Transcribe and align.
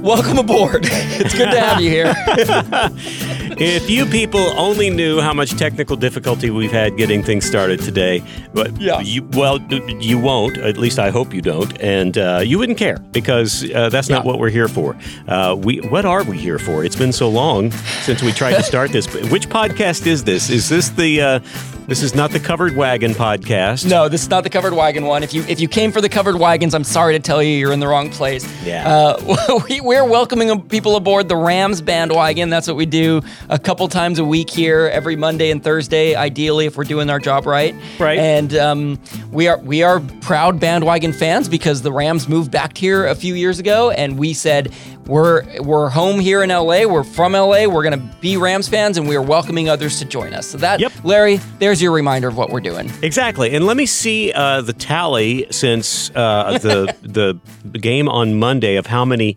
Welcome 0.00 0.38
aboard. 0.38 0.86
It's 1.20 1.34
good 1.34 1.50
to 1.50 1.60
have 1.60 1.80
you 1.80 1.90
here. 1.90 2.14
If 3.60 3.90
you 3.90 4.06
people 4.06 4.38
only 4.56 4.88
knew 4.88 5.20
how 5.20 5.32
much 5.32 5.50
technical 5.56 5.96
difficulty 5.96 6.48
we've 6.50 6.70
had 6.70 6.96
getting 6.96 7.24
things 7.24 7.44
started 7.44 7.80
today, 7.80 8.22
but 8.54 8.80
Yeah. 8.80 9.00
you, 9.00 9.24
well, 9.32 9.58
you 10.00 10.16
won't. 10.16 10.58
At 10.58 10.76
least 10.78 11.00
I 11.00 11.10
hope 11.10 11.34
you 11.34 11.42
don't, 11.42 11.76
and 11.80 12.16
uh, 12.16 12.40
you 12.44 12.56
wouldn't 12.58 12.78
care 12.78 12.98
because 13.10 13.68
uh, 13.72 13.88
that's 13.88 14.08
not 14.08 14.24
what 14.24 14.38
we're 14.38 14.50
here 14.50 14.68
for. 14.68 14.96
Uh, 15.26 15.56
we, 15.58 15.78
what 15.78 16.04
are 16.04 16.22
we 16.22 16.38
here 16.38 16.60
for? 16.60 16.84
It's 16.84 16.94
been 16.94 17.12
so 17.12 17.28
long 17.28 17.72
since 18.02 18.22
we 18.22 18.30
tried 18.30 18.54
to 18.54 18.62
start 18.72 18.92
this. 18.92 19.12
Which 19.28 19.48
podcast 19.48 20.06
is 20.06 20.22
this? 20.22 20.50
Is 20.50 20.68
this 20.68 20.90
the? 20.90 21.42
This 21.88 22.02
is 22.02 22.14
not 22.14 22.32
the 22.32 22.38
Covered 22.38 22.76
Wagon 22.76 23.12
podcast. 23.12 23.88
No, 23.88 24.10
this 24.10 24.20
is 24.20 24.28
not 24.28 24.44
the 24.44 24.50
covered 24.50 24.74
wagon 24.74 25.06
one. 25.06 25.22
If 25.22 25.32
you 25.32 25.42
if 25.44 25.58
you 25.58 25.68
came 25.68 25.90
for 25.90 26.02
the 26.02 26.08
covered 26.10 26.38
wagons, 26.38 26.74
I'm 26.74 26.84
sorry 26.84 27.14
to 27.14 27.18
tell 27.18 27.42
you, 27.42 27.56
you're 27.56 27.72
in 27.72 27.80
the 27.80 27.88
wrong 27.88 28.10
place. 28.10 28.46
Yeah. 28.62 28.86
Uh, 28.86 29.58
we, 29.70 29.80
we're 29.80 30.04
welcoming 30.04 30.60
people 30.68 30.96
aboard 30.96 31.30
the 31.30 31.36
Rams 31.38 31.80
bandwagon. 31.80 32.50
That's 32.50 32.66
what 32.66 32.76
we 32.76 32.84
do 32.84 33.22
a 33.48 33.58
couple 33.58 33.88
times 33.88 34.18
a 34.18 34.24
week 34.24 34.50
here, 34.50 34.90
every 34.92 35.16
Monday 35.16 35.50
and 35.50 35.64
Thursday. 35.64 36.14
Ideally, 36.14 36.66
if 36.66 36.76
we're 36.76 36.84
doing 36.84 37.08
our 37.08 37.18
job 37.18 37.46
right. 37.46 37.74
Right. 37.98 38.18
And 38.18 38.54
um, 38.54 39.00
we 39.32 39.48
are 39.48 39.56
we 39.56 39.82
are 39.82 40.00
proud 40.20 40.60
bandwagon 40.60 41.14
fans 41.14 41.48
because 41.48 41.80
the 41.80 41.90
Rams 41.90 42.28
moved 42.28 42.50
back 42.50 42.76
here 42.76 43.06
a 43.06 43.14
few 43.14 43.32
years 43.32 43.58
ago, 43.60 43.92
and 43.92 44.18
we 44.18 44.34
said 44.34 44.74
we're 45.08 45.62
we're 45.62 45.88
home 45.88 46.20
here 46.20 46.42
in 46.42 46.50
LA. 46.50 46.84
We're 46.86 47.02
from 47.02 47.32
LA. 47.32 47.66
We're 47.66 47.82
gonna 47.82 47.96
be 48.20 48.36
Rams 48.36 48.68
fans, 48.68 48.98
and 48.98 49.08
we 49.08 49.16
are 49.16 49.22
welcoming 49.22 49.68
others 49.68 49.98
to 49.98 50.04
join 50.04 50.34
us. 50.34 50.46
So 50.46 50.58
that, 50.58 50.80
Yep. 50.80 50.92
Larry, 51.02 51.36
there's 51.58 51.80
your 51.82 51.92
reminder 51.92 52.28
of 52.28 52.36
what 52.36 52.50
we're 52.50 52.60
doing. 52.60 52.90
Exactly, 53.02 53.54
and 53.54 53.64
let 53.66 53.76
me 53.76 53.86
see 53.86 54.32
uh, 54.32 54.60
the 54.60 54.72
tally 54.72 55.46
since 55.50 56.10
uh, 56.14 56.58
the 56.58 56.94
the 57.02 57.78
game 57.78 58.08
on 58.08 58.38
Monday 58.38 58.76
of 58.76 58.86
how 58.86 59.04
many 59.04 59.36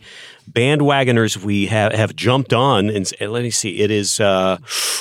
bandwagoners 0.52 1.38
we 1.38 1.68
have 1.68 1.94
have 1.94 2.16
jumped 2.16 2.54
on. 2.54 2.90
And 2.90 3.02
s- 3.06 3.14
let 3.22 3.44
me 3.44 3.50
see, 3.52 3.80
it 3.80 3.90
is 3.92 4.20
uh, 4.20 4.58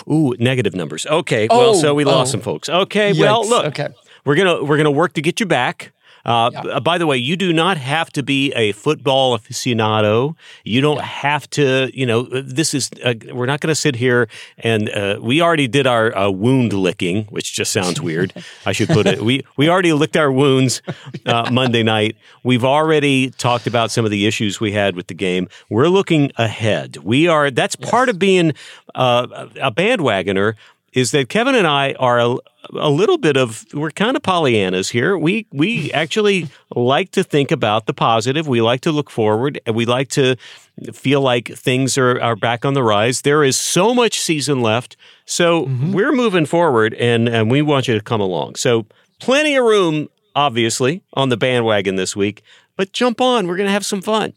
ooh 0.09 0.35
negative 0.39 0.75
numbers. 0.75 1.07
Okay, 1.07 1.49
oh, 1.51 1.59
well, 1.59 1.75
so 1.75 1.95
we 1.95 2.05
lost 2.05 2.31
oh. 2.31 2.33
some 2.33 2.41
folks. 2.41 2.69
Okay, 2.69 3.13
well, 3.19 3.47
look, 3.49 3.67
Okay. 3.67 3.89
we're 4.25 4.37
gonna 4.37 4.63
we're 4.63 4.77
gonna 4.77 4.91
work 4.91 5.15
to 5.15 5.23
get 5.23 5.41
you 5.41 5.47
back. 5.47 5.93
Uh, 6.25 6.51
b- 6.51 6.81
By 6.81 6.99
the 6.99 7.07
way, 7.07 7.17
you 7.17 7.37
do 7.37 7.53
not 7.53 7.77
have 7.77 8.11
to 8.13 8.23
be 8.23 8.53
a 8.53 8.73
football 8.73 9.39
aficionado. 9.39 10.35
You 10.65 10.81
don't 10.81 11.01
have 11.01 11.49
to, 11.51 11.91
you 11.95 12.07
know, 12.07 12.23
this 12.23 12.75
is, 12.75 12.91
uh, 13.05 13.15
we're 13.33 13.47
not 13.47 13.61
going 13.61 13.71
to 13.71 13.75
sit 13.75 13.97
here 13.97 14.29
and 14.59 14.91
uh, 14.91 15.19
we 15.21 15.41
already 15.41 15.69
did 15.69 15.87
our 15.87 16.17
uh, 16.17 16.31
wound 16.31 16.73
licking, 16.73 17.25
which 17.27 17.53
just 17.55 17.73
sounds 17.73 18.01
weird. 18.01 18.33
I 18.67 18.73
should 18.73 18.89
put 18.89 19.07
it. 19.07 19.23
We, 19.23 19.45
we 19.57 19.69
already 19.69 19.93
licked 19.93 20.17
our 20.17 20.31
wounds 20.31 20.83
uh, 21.27 21.51
Monday 21.51 21.83
night. 21.83 22.17
We've 22.43 22.65
already 22.65 23.31
talked 23.31 23.67
about 23.67 23.91
some 23.91 24.05
of 24.05 24.11
the 24.11 24.27
issues 24.27 24.61
we 24.61 24.73
had 24.73 24.97
with 24.97 25.07
the 25.07 25.15
game. 25.15 25.49
We're 25.69 25.89
looking 25.89 26.33
ahead. 26.37 26.99
We 26.99 27.29
are, 27.29 27.51
that's 27.51 27.77
part 27.77 28.09
of 28.09 28.19
being 28.19 28.53
uh, 28.95 29.49
a 29.61 29.71
bandwagoner 29.71 30.55
is 30.93 31.13
that 31.13 31.29
Kevin 31.29 31.55
and 31.55 31.67
I 31.67 31.93
are 31.95 32.19
a, 32.19 32.37
a 32.75 32.91
little 32.91 33.19
bit 33.19 33.37
of 33.37 33.65
we're 33.73 33.91
kind 33.91 34.17
of 34.17 34.23
Pollyannas 34.23 34.91
here. 34.91 35.17
We 35.17 35.47
we 35.53 35.93
actually 35.93 36.49
like 36.75 37.13
to 37.13 37.23
think 37.25 37.51
about 37.51 37.87
the 37.87 37.95
positive. 37.95 38.49
We 38.49 38.61
like 38.61 38.81
to 38.83 38.93
look 38.93 39.11
forward, 39.11 39.61
and 39.67 39.77
we 39.77 39.87
like 39.87 40.09
to 40.11 40.37
feel 40.93 41.21
like 41.21 41.49
things 41.49 41.97
are 41.97 42.21
are 42.21 42.37
back 42.37 42.65
on 42.65 42.75
the 42.75 42.83
rise. 42.83 43.23
There 43.23 43.45
is 43.45 43.57
so 43.57 43.95
much 43.95 44.21
season 44.21 44.63
left, 44.63 44.97
so 45.25 45.67
mm-hmm. 45.67 45.93
we're 45.93 46.13
moving 46.13 46.47
forward, 46.47 46.95
and 46.95 47.29
and 47.29 47.51
we 47.51 47.63
want 47.63 47.89
you 47.89 47.95
to 47.95 48.03
come 48.03 48.21
along. 48.21 48.57
So 48.57 48.87
plenty 49.21 49.57
of 49.57 49.65
room, 49.65 50.09
obviously, 50.35 51.03
on 51.15 51.29
the 51.29 51.37
bandwagon 51.37 51.97
this 51.97 52.17
week. 52.17 52.43
But 52.77 52.93
jump 52.93 53.21
on. 53.21 53.47
We're 53.47 53.57
gonna 53.57 53.71
have 53.71 53.87
some 53.87 54.03
fun. 54.03 54.33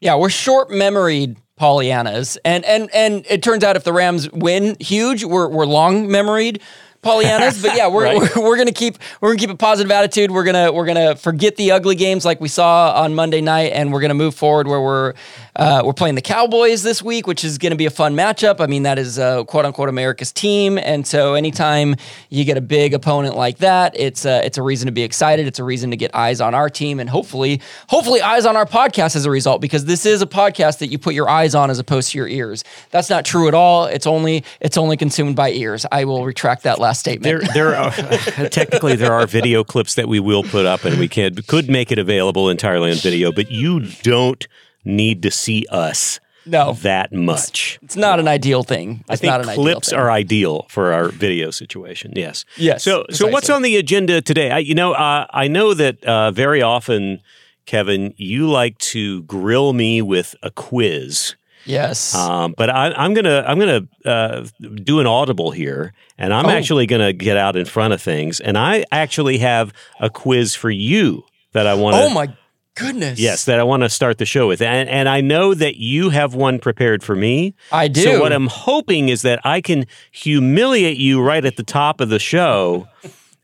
Yeah, 0.00 0.16
we're 0.16 0.30
short 0.30 0.70
memoried 0.70 1.36
Pollyannas, 1.60 2.38
and 2.44 2.64
and 2.64 2.88
and 2.94 3.26
it 3.28 3.42
turns 3.42 3.62
out 3.64 3.76
if 3.76 3.84
the 3.84 3.92
Rams 3.92 4.30
win 4.32 4.76
huge, 4.80 5.24
we're 5.24 5.46
we're 5.48 5.66
long 5.66 6.10
memoried 6.10 6.62
Pollyannas. 7.02 7.62
But 7.62 7.76
yeah, 7.76 7.86
we're, 7.92 8.04
Right. 8.04 8.18
we're 8.36 8.42
we're 8.42 8.56
gonna 8.56 8.72
keep 8.72 8.96
we're 9.20 9.28
gonna 9.30 9.40
keep 9.40 9.50
a 9.50 9.56
positive 9.56 9.90
attitude. 9.90 10.30
We're 10.30 10.44
gonna 10.44 10.72
we're 10.72 10.86
gonna 10.86 11.16
forget 11.16 11.56
the 11.56 11.72
ugly 11.72 11.96
games 11.96 12.24
like 12.24 12.40
we 12.40 12.48
saw 12.48 12.94
on 13.02 13.14
Monday 13.14 13.42
night, 13.42 13.72
and 13.74 13.92
we're 13.92 14.00
gonna 14.00 14.14
move 14.14 14.34
forward 14.34 14.68
where 14.68 14.80
we're 14.80 15.12
uh, 15.60 15.82
we're 15.84 15.92
playing 15.92 16.14
the 16.14 16.22
Cowboys 16.22 16.82
this 16.82 17.02
week, 17.02 17.26
which 17.26 17.44
is 17.44 17.58
gonna 17.58 17.76
be 17.76 17.84
a 17.84 17.90
fun 17.90 18.16
matchup. 18.16 18.60
I 18.60 18.66
mean, 18.66 18.84
that 18.84 18.98
is 18.98 19.18
uh, 19.18 19.44
quote 19.44 19.66
unquote 19.66 19.90
America's 19.90 20.32
team, 20.32 20.78
and 20.78 21.06
so 21.06 21.34
anytime 21.34 21.96
you 22.30 22.46
get 22.46 22.56
a 22.56 22.62
big 22.62 22.94
opponent 22.94 23.36
like 23.36 23.58
that, 23.58 23.94
it's 23.94 24.24
a, 24.24 24.42
it's 24.42 24.56
a 24.56 24.62
reason 24.62 24.86
to 24.86 24.92
be 24.92 25.02
excited. 25.02 25.46
It's 25.46 25.58
a 25.58 25.64
reason 25.64 25.90
to 25.90 25.98
get 25.98 26.14
eyes 26.14 26.40
on 26.40 26.54
our 26.54 26.70
team, 26.70 26.98
and 26.98 27.10
hopefully 27.10 27.60
hopefully 27.90 28.22
eyes 28.22 28.46
on 28.46 28.56
our 28.56 28.64
podcast 28.64 29.14
as 29.16 29.26
a 29.26 29.30
result, 29.30 29.60
because 29.60 29.84
this 29.84 30.06
is 30.06 30.22
a 30.22 30.26
podcast 30.26 30.78
that 30.78 30.86
you 30.86 30.98
put 30.98 31.12
your 31.12 31.28
eyes 31.28 31.54
on 31.54 31.68
as 31.68 31.78
opposed 31.78 32.12
to 32.12 32.18
your 32.18 32.28
ears. 32.28 32.64
That's 32.90 33.10
not 33.10 33.26
true 33.26 33.46
at 33.46 33.52
all. 33.52 33.84
It's 33.84 34.06
only 34.06 34.44
it's 34.60 34.78
only 34.78 34.96
consumed 34.96 35.36
by 35.36 35.50
ears. 35.50 35.84
I 35.92 36.06
will 36.06 36.24
retract 36.24 36.62
that 36.62 36.78
last 36.78 37.00
statement. 37.00 37.24
There, 37.24 37.40
there 37.52 37.76
are 37.76 37.90
technically 38.48 38.96
there 38.96 39.12
are 39.12 39.26
video 39.26 39.62
clips 39.62 39.94
that 39.96 40.08
we 40.08 40.20
will 40.20 40.42
put 40.42 40.64
up, 40.64 40.86
and 40.86 40.98
we 40.98 41.06
can 41.06 41.34
could 41.34 41.68
make 41.68 41.92
it 41.92 41.98
available 41.98 42.48
entirely 42.48 42.90
on 42.90 42.96
video. 42.96 43.30
But 43.30 43.50
you 43.50 43.80
don't 44.02 44.48
need 44.84 45.22
to 45.22 45.30
see 45.30 45.66
us 45.70 46.20
No. 46.46 46.72
that 46.82 47.12
much. 47.12 47.78
It's 47.82 47.96
not 47.96 48.18
an 48.20 48.26
ideal 48.28 48.62
thing. 48.62 49.04
I 49.08 49.16
think 49.16 49.30
not 49.30 49.42
an 49.42 49.48
ideal 49.50 49.62
clips 49.62 49.90
thing. 49.90 49.98
are 49.98 50.10
ideal 50.10 50.66
for 50.68 50.92
our 50.92 51.08
video 51.08 51.50
situation. 51.50 52.12
Yes. 52.16 52.44
Yes, 52.56 52.82
So, 52.82 53.04
so 53.10 53.26
what's 53.28 53.50
on 53.50 53.62
the 53.62 53.76
agenda 53.76 54.20
today? 54.22 54.50
I, 54.50 54.58
you 54.58 54.74
know, 54.74 54.92
uh, 54.92 55.26
I 55.30 55.48
know 55.48 55.74
that 55.74 56.02
uh, 56.04 56.30
very 56.30 56.62
often, 56.62 57.20
Kevin, 57.66 58.14
you 58.16 58.48
like 58.48 58.78
to 58.78 59.22
grill 59.24 59.72
me 59.72 60.02
with 60.02 60.34
a 60.42 60.50
quiz. 60.50 61.36
Yes. 61.66 62.14
Um, 62.14 62.54
but 62.56 62.70
I, 62.70 62.90
I'm 62.92 63.12
gonna 63.12 63.44
I'm 63.46 63.58
gonna 63.58 63.82
uh, 64.06 64.46
do 64.82 64.98
an 64.98 65.06
audible 65.06 65.50
here, 65.50 65.92
and 66.16 66.32
I'm 66.32 66.46
Oh. 66.46 66.50
actually 66.50 66.86
gonna 66.86 67.12
get 67.12 67.36
out 67.36 67.54
in 67.54 67.66
front 67.66 67.92
of 67.92 68.00
things, 68.00 68.40
and 68.40 68.56
I 68.56 68.84
actually 68.90 69.38
have 69.38 69.72
a 70.00 70.08
quiz 70.08 70.54
for 70.54 70.70
you 70.70 71.22
that 71.52 71.66
I 71.66 71.74
want 71.74 71.96
to. 71.96 72.02
oh 72.02 72.08
my 72.10 72.34
goodness. 72.80 73.20
Yes, 73.20 73.44
that 73.44 73.60
I 73.60 73.62
want 73.62 73.82
to 73.82 73.88
start 73.88 74.18
the 74.18 74.26
show 74.26 74.48
with, 74.48 74.62
and 74.62 74.88
and 74.88 75.08
I 75.08 75.20
know 75.20 75.54
that 75.54 75.76
you 75.76 76.10
have 76.10 76.34
one 76.34 76.58
prepared 76.58 77.02
for 77.02 77.14
me. 77.14 77.54
I 77.70 77.88
do. 77.88 78.02
So 78.02 78.20
what 78.20 78.32
I'm 78.32 78.46
hoping 78.48 79.08
is 79.08 79.22
that 79.22 79.40
I 79.44 79.60
can 79.60 79.86
humiliate 80.10 80.96
you 80.96 81.22
right 81.22 81.44
at 81.44 81.56
the 81.56 81.62
top 81.62 82.00
of 82.00 82.08
the 82.08 82.18
show. 82.18 82.88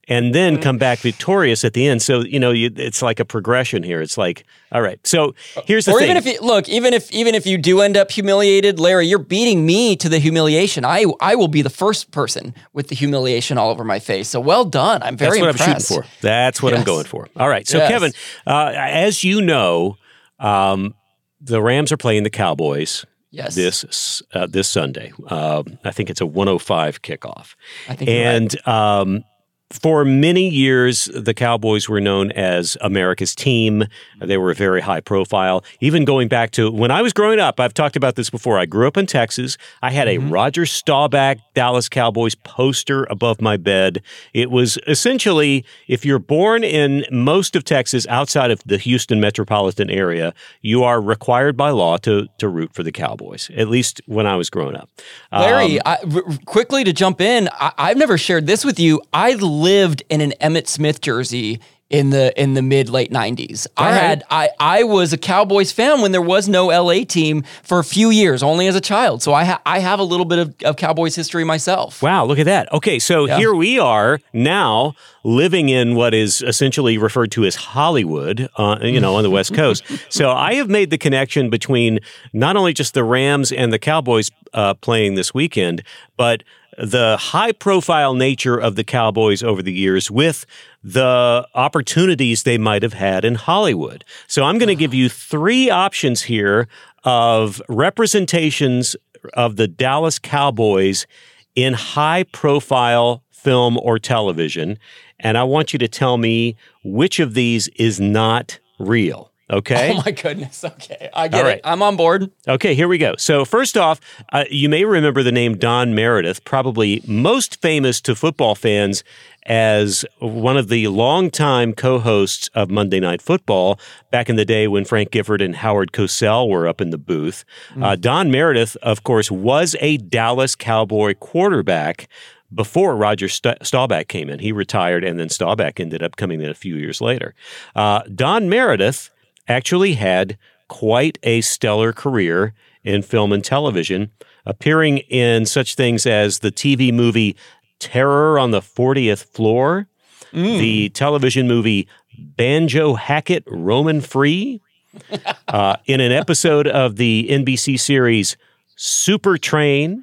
And 0.08 0.34
then 0.34 0.60
come 0.60 0.78
back 0.78 1.00
victorious 1.00 1.64
at 1.64 1.72
the 1.72 1.86
end. 1.86 2.00
So 2.02 2.20
you 2.20 2.38
know, 2.38 2.50
you, 2.50 2.70
it's 2.76 3.02
like 3.02 3.20
a 3.20 3.24
progression 3.24 3.82
here. 3.82 4.00
It's 4.00 4.16
like, 4.16 4.44
all 4.70 4.82
right. 4.82 5.04
So 5.06 5.34
here's 5.64 5.86
the 5.86 5.92
or 5.92 5.98
thing. 5.98 6.10
even 6.10 6.16
if 6.16 6.26
you 6.26 6.40
look, 6.40 6.68
even 6.68 6.94
if 6.94 7.10
even 7.12 7.34
if 7.34 7.46
you 7.46 7.58
do 7.58 7.80
end 7.80 7.96
up 7.96 8.10
humiliated, 8.10 8.78
Larry, 8.78 9.06
you're 9.06 9.18
beating 9.18 9.66
me 9.66 9.96
to 9.96 10.08
the 10.08 10.18
humiliation. 10.18 10.84
I 10.84 11.06
I 11.20 11.34
will 11.34 11.48
be 11.48 11.62
the 11.62 11.70
first 11.70 12.10
person 12.10 12.54
with 12.72 12.88
the 12.88 12.94
humiliation 12.94 13.58
all 13.58 13.70
over 13.70 13.84
my 13.84 13.98
face. 13.98 14.28
So 14.28 14.40
well 14.40 14.64
done. 14.64 15.02
I'm 15.02 15.16
very 15.16 15.40
That's 15.40 15.40
what 15.40 15.50
impressed. 15.50 15.68
I'm 15.68 15.96
shooting 15.96 16.02
for. 16.02 16.22
That's 16.22 16.62
what 16.62 16.74
I'm 16.74 16.84
going 16.84 17.06
for. 17.06 17.28
All 17.36 17.48
right. 17.48 17.66
So 17.66 17.78
Yes. 17.78 17.90
Kevin, 17.90 18.12
uh, 18.46 18.72
as 18.74 19.24
you 19.24 19.42
know, 19.42 19.96
um, 20.38 20.94
the 21.40 21.60
Rams 21.60 21.92
are 21.92 21.96
playing 21.96 22.22
the 22.22 22.30
Cowboys. 22.30 23.04
Yes. 23.30 23.54
This 23.54 24.22
uh, 24.32 24.46
this 24.46 24.68
Sunday, 24.68 25.12
uh, 25.26 25.62
I 25.84 25.90
think 25.90 26.08
it's 26.08 26.22
a 26.22 26.26
105 26.26 27.02
kickoff, 27.02 27.54
I 27.88 27.94
think 27.94 28.08
you're 28.08 28.24
right. 28.24 28.34
and 28.34 28.68
um, 28.68 29.24
for 29.70 30.04
many 30.04 30.48
years, 30.48 31.06
the 31.06 31.34
Cowboys 31.34 31.88
were 31.88 32.00
known 32.00 32.30
as 32.32 32.76
America's 32.80 33.34
team. 33.34 33.84
They 34.20 34.36
were 34.38 34.54
very 34.54 34.80
high 34.80 35.00
profile. 35.00 35.64
Even 35.80 36.04
going 36.04 36.28
back 36.28 36.52
to 36.52 36.70
when 36.70 36.90
I 36.92 37.02
was 37.02 37.12
growing 37.12 37.40
up, 37.40 37.58
I've 37.58 37.74
talked 37.74 37.96
about 37.96 38.14
this 38.14 38.30
before. 38.30 38.58
I 38.58 38.66
grew 38.66 38.86
up 38.86 38.96
in 38.96 39.06
Texas. 39.06 39.58
I 39.82 39.90
had 39.90 40.06
Mm-hmm. 40.06 40.28
a 40.28 40.30
Roger 40.30 40.66
Staubach 40.66 41.38
Dallas 41.54 41.88
Cowboys 41.88 42.36
poster 42.36 43.04
above 43.10 43.40
my 43.40 43.56
bed. 43.56 44.02
It 44.32 44.50
was 44.52 44.78
essentially 44.86 45.64
if 45.88 46.04
you're 46.04 46.20
born 46.20 46.62
in 46.62 47.04
most 47.10 47.56
of 47.56 47.64
Texas 47.64 48.06
outside 48.08 48.52
of 48.52 48.62
the 48.64 48.78
Houston 48.78 49.20
metropolitan 49.20 49.90
area, 49.90 50.32
you 50.62 50.84
are 50.84 51.00
required 51.00 51.56
by 51.56 51.70
law 51.70 51.96
to 51.98 52.28
to 52.38 52.48
root 52.48 52.72
for 52.72 52.84
the 52.84 52.92
Cowboys. 52.92 53.50
At 53.56 53.68
least 53.68 54.00
when 54.06 54.26
I 54.26 54.36
was 54.36 54.48
growing 54.48 54.76
up. 54.76 54.88
Larry, 55.32 55.80
Um, 55.80 55.82
I, 55.86 55.98
r- 56.14 56.22
quickly 56.44 56.84
to 56.84 56.92
jump 56.92 57.20
in, 57.20 57.48
I, 57.52 57.72
I've 57.76 57.96
never 57.96 58.16
shared 58.16 58.46
this 58.46 58.64
with 58.64 58.78
you. 58.78 59.00
I 59.12 59.32
lived 59.66 60.02
in 60.08 60.20
an 60.20 60.32
Emmitt 60.40 60.68
Smith 60.68 61.00
jersey 61.00 61.58
in 61.88 62.10
the 62.10 62.32
in 62.40 62.54
the 62.54 62.62
mid 62.62 62.88
late 62.88 63.12
'90s. 63.12 63.66
I 63.76 63.90
right. 63.90 63.94
had 64.00 64.24
I 64.28 64.48
I 64.58 64.82
was 64.82 65.12
a 65.12 65.16
Cowboys 65.18 65.70
fan 65.70 66.00
when 66.02 66.10
there 66.10 66.22
was 66.34 66.48
no 66.48 66.66
LA 66.66 67.04
team 67.04 67.44
for 67.62 67.78
a 67.78 67.84
few 67.84 68.10
years, 68.10 68.42
only 68.42 68.66
as 68.66 68.74
a 68.74 68.80
child. 68.80 69.22
So 69.22 69.32
I 69.32 69.44
ha- 69.44 69.62
I 69.64 69.78
have 69.78 70.00
a 70.00 70.02
little 70.02 70.24
bit 70.26 70.38
of, 70.40 70.54
of 70.64 70.76
Cowboys 70.76 71.14
history 71.14 71.44
myself. 71.44 72.02
Wow, 72.02 72.24
look 72.24 72.40
at 72.40 72.46
that. 72.46 72.72
Okay, 72.72 72.98
so 72.98 73.26
Yeah. 73.26 73.38
here 73.38 73.54
we 73.54 73.78
are 73.78 74.18
now 74.32 74.94
living 75.22 75.68
in 75.68 75.94
what 75.94 76.12
is 76.12 76.42
essentially 76.42 76.98
referred 76.98 77.30
to 77.32 77.44
as 77.44 77.54
Hollywood, 77.54 78.48
uh, 78.56 78.78
you 78.82 79.00
know, 79.00 79.14
on 79.16 79.22
the 79.22 79.30
West 79.30 79.54
Coast. 79.60 79.84
So 80.08 80.30
I 80.30 80.54
have 80.54 80.68
made 80.68 80.90
the 80.90 80.98
connection 80.98 81.50
between 81.50 82.00
not 82.32 82.56
only 82.56 82.72
just 82.72 82.94
the 82.94 83.04
Rams 83.04 83.52
and 83.52 83.72
the 83.72 83.78
Cowboys 83.78 84.30
uh, 84.54 84.74
playing 84.74 85.14
this 85.14 85.32
weekend, 85.32 85.82
but 86.16 86.42
the 86.78 87.16
high 87.18 87.52
profile 87.52 88.14
nature 88.14 88.56
of 88.58 88.76
the 88.76 88.84
Cowboys 88.84 89.42
over 89.42 89.62
the 89.62 89.72
years 89.72 90.10
with 90.10 90.46
the 90.82 91.46
opportunities 91.54 92.42
they 92.42 92.58
might 92.58 92.82
have 92.82 92.92
had 92.92 93.24
in 93.24 93.34
Hollywood. 93.34 94.04
So 94.26 94.44
I'm 94.44 94.58
going 94.58 94.68
to 94.68 94.74
give 94.74 94.94
you 94.94 95.08
three 95.08 95.70
options 95.70 96.22
here 96.22 96.68
of 97.04 97.62
representations 97.68 98.94
of 99.34 99.56
the 99.56 99.68
Dallas 99.68 100.18
Cowboys 100.18 101.06
in 101.54 101.72
high 101.72 102.24
profile 102.24 103.22
film 103.30 103.78
or 103.78 103.98
television. 103.98 104.78
And 105.18 105.38
I 105.38 105.44
want 105.44 105.72
you 105.72 105.78
to 105.78 105.88
tell 105.88 106.18
me 106.18 106.56
which 106.84 107.20
of 107.20 107.34
these 107.34 107.68
is 107.76 108.00
not 108.00 108.58
real. 108.78 109.32
Okay. 109.48 109.92
Oh 109.92 110.02
my 110.04 110.10
goodness. 110.10 110.64
Okay, 110.64 111.08
I 111.14 111.28
get 111.28 111.44
All 111.44 111.50
it. 111.50 111.60
I'm 111.62 111.82
on 111.82 111.96
board. 111.96 112.30
Okay, 112.48 112.74
here 112.74 112.88
we 112.88 112.98
go. 112.98 113.14
So, 113.16 113.44
first 113.44 113.76
off, 113.76 114.00
uh, 114.32 114.44
you 114.50 114.68
may 114.68 114.84
remember 114.84 115.22
the 115.22 115.32
name 115.32 115.56
Don 115.56 115.94
Meredith, 115.94 116.44
probably 116.44 117.02
most 117.06 117.60
famous 117.60 118.00
to 118.02 118.16
football 118.16 118.54
fans 118.54 119.04
as 119.44 120.04
one 120.18 120.56
of 120.56 120.68
the 120.68 120.88
longtime 120.88 121.72
co 121.72 122.00
hosts 122.00 122.50
of 122.54 122.70
Monday 122.70 122.98
Night 122.98 123.22
Football 123.22 123.78
back 124.10 124.28
in 124.28 124.34
the 124.34 124.44
day 124.44 124.66
when 124.66 124.84
Frank 124.84 125.12
Gifford 125.12 125.40
and 125.40 125.56
Howard 125.56 125.92
Cosell 125.92 126.48
were 126.48 126.66
up 126.66 126.80
in 126.80 126.90
the 126.90 126.98
booth. 126.98 127.44
Uh, 127.80 127.94
Don 127.94 128.30
Meredith, 128.30 128.76
of 128.82 129.04
course, 129.04 129.30
was 129.30 129.76
a 129.80 129.96
Dallas 129.98 130.56
Cowboy 130.56 131.14
quarterback 131.14 132.08
before 132.52 132.96
Roger 132.96 133.28
Sta- 133.28 133.56
Staubach 133.62 134.08
came 134.08 134.28
in. 134.28 134.40
He 134.40 134.52
retired, 134.52 135.04
and 135.04 135.18
then 135.18 135.28
Staubach 135.28 135.78
ended 135.78 136.02
up 136.02 136.16
coming 136.16 136.40
in 136.40 136.50
a 136.50 136.54
few 136.54 136.76
years 136.76 137.00
later. 137.00 137.34
Uh, 137.74 138.02
Don 138.12 138.48
Meredith 138.48 139.10
actually 139.48 139.94
had 139.94 140.36
quite 140.68 141.18
a 141.22 141.40
stellar 141.40 141.92
career 141.92 142.52
in 142.84 143.02
film 143.02 143.32
and 143.32 143.44
television, 143.44 144.10
appearing 144.44 144.98
in 144.98 145.46
such 145.46 145.74
things 145.74 146.06
as 146.06 146.40
the 146.40 146.52
TV 146.52 146.92
movie 146.92 147.36
Terror 147.78 148.38
on 148.38 148.50
the 148.52 148.60
40th 148.60 149.24
Floor, 149.24 149.86
the 150.32 150.88
television 150.90 151.48
movie 151.48 151.88
Banjo 152.18 152.94
Hackett 152.94 153.44
Roamin' 153.46 154.00
Free, 154.02 154.60
uh, 155.48 155.76
in 155.86 156.00
an 156.00 156.12
episode 156.12 156.66
of 156.66 156.96
the 156.96 157.26
NBC 157.30 157.78
series 157.78 158.36
Supertrain, 158.78 160.02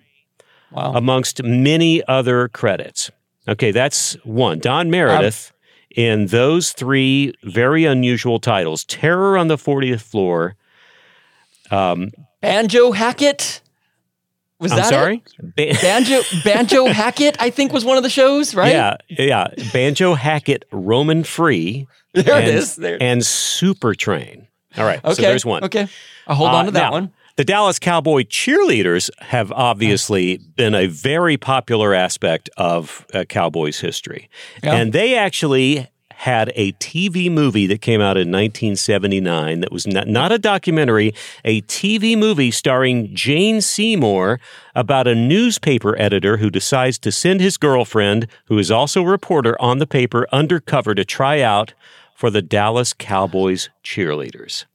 Wow. 0.72 0.94
amongst 0.96 1.44
many 1.44 2.04
other 2.08 2.48
credits. 2.48 3.12
Okay, 3.48 3.70
that's 3.70 4.14
one. 4.24 4.58
Don 4.58 4.90
Meredith 4.90 5.53
in 5.94 6.28
those 6.28 6.72
three 6.72 7.34
very 7.44 7.86
unusual 7.86 8.40
titles 8.40 8.84
Terror 8.86 9.38
on 9.38 9.48
the 9.48 9.56
40th 9.58 10.02
Floor. 10.02 10.56
Um, 11.72 12.12
Banjo 12.42 12.92
Hackett. 12.92 13.62
Was 14.60 14.72
I'm 14.72 14.78
that 14.78 14.90
sorry? 14.90 15.24
it? 15.58 15.76
Ba- 15.76 15.82
Banjo 15.82 16.22
Banjo 16.44 16.86
Hackett, 16.94 17.36
I 17.42 17.50
think 17.50 17.74
was 17.74 17.84
one 17.84 17.98
of 17.98 18.04
the 18.04 18.10
shows, 18.10 18.56
right? 18.56 18.72
Yeah, 18.72 18.98
yeah. 19.10 19.48
Banjo 19.74 20.14
Hackett 20.14 20.66
Roamin' 20.72 21.24
Free. 21.24 21.88
There 22.14 22.36
and, 22.36 22.48
it 22.48 22.56
is. 22.56 22.76
There. 22.76 22.98
And 23.02 23.22
Supertrain. 23.22 24.48
All 24.78 24.86
right, 24.86 25.04
okay. 25.04 25.14
so 25.16 25.22
there's 25.24 25.46
one. 25.46 25.64
Okay. 25.66 25.88
I'll 26.28 26.36
hold 26.36 26.50
Uh, 26.52 26.56
on 26.56 26.66
to 26.66 26.72
that 26.72 26.80
now, 26.80 26.92
one. 26.92 27.12
The 27.36 27.44
Dallas 27.44 27.80
Cowboy 27.80 28.24
cheerleaders 28.24 29.10
have 29.20 29.52
obviously 29.52 30.38
been 30.38 30.76
a 30.76 30.86
very 30.86 31.36
popular 31.36 31.96
aspect 31.96 32.48
of 32.58 33.08
uh, 33.12 33.24
Cowboys 33.24 33.80
history. 33.80 34.30
Yeah. 34.64 34.76
And 34.76 34.94
they 34.94 35.16
actually 35.16 35.88
had 36.12 36.52
a 36.56 36.74
TV 36.74 37.32
movie 37.32 37.66
that 37.66 37.82
came 37.82 38.02
out 38.02 38.18
in 38.18 38.32
1979 38.32 39.62
that 39.62 39.72
was 39.72 39.88
not, 39.88 40.08
not 40.08 40.32
a 40.32 40.38
documentary, 40.38 41.12
a 41.44 41.62
TV 41.64 42.16
movie 42.16 42.52
starring 42.52 43.14
Jane 43.16 43.62
Seymour 43.62 44.40
about 44.76 45.08
a 45.08 45.16
newspaper 45.16 46.00
editor 46.00 46.38
who 46.38 46.52
decides 46.52 47.00
to 47.00 47.12
send 47.12 47.42
his 47.42 47.58
girlfriend, 47.58 48.28
who 48.46 48.60
is 48.60 48.70
also 48.70 49.02
a 49.02 49.10
reporter 49.10 49.60
on 49.60 49.80
the 49.80 49.88
paper, 49.88 50.28
undercover 50.32 50.94
to 50.94 51.04
try 51.04 51.42
out 51.42 51.74
for 52.16 52.30
the 52.30 52.44
Dallas 52.44 52.94
Cowboys 52.94 53.70
cheerleaders. 53.84 54.66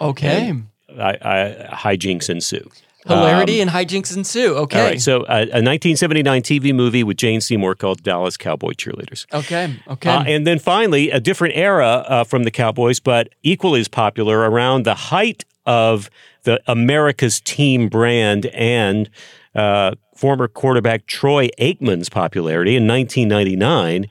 Okay. 0.00 0.54
I, 0.98 1.18
I, 1.22 1.74
hijinks 1.74 2.30
ensue. 2.30 2.68
Hilarity 3.06 3.60
and 3.60 3.70
hijinks 3.70 4.14
ensue. 4.14 4.54
Okay. 4.56 4.78
Um, 4.78 4.84
All 4.84 4.90
right, 4.90 5.00
so 5.00 5.22
uh, 5.22 5.46
a 5.52 5.62
1979 5.62 6.42
TV 6.42 6.74
movie 6.74 7.02
with 7.02 7.16
Jane 7.16 7.40
Seymour 7.40 7.74
called 7.74 8.02
Dallas 8.02 8.36
Cowboy 8.36 8.72
Cheerleaders. 8.72 9.26
okay. 9.32 9.74
Okay. 9.88 10.10
Uh, 10.10 10.22
and 10.24 10.46
then 10.46 10.58
finally, 10.58 11.10
a 11.10 11.18
different 11.18 11.56
era 11.56 12.04
uh, 12.06 12.24
from 12.24 12.42
the 12.42 12.50
Cowboys, 12.50 13.00
but 13.00 13.30
equally 13.42 13.80
as 13.80 13.88
popular 13.88 14.50
around 14.50 14.84
the 14.84 14.94
height 14.94 15.44
of 15.64 16.10
the 16.42 16.60
America's 16.66 17.40
Team 17.40 17.88
brand 17.88 18.46
and 18.46 19.08
uh, 19.54 19.94
former 20.14 20.48
quarterback 20.48 21.06
Troy 21.06 21.48
Aikman's 21.58 22.08
popularity 22.10 22.76
in 22.76 22.86
1999. 22.86 24.08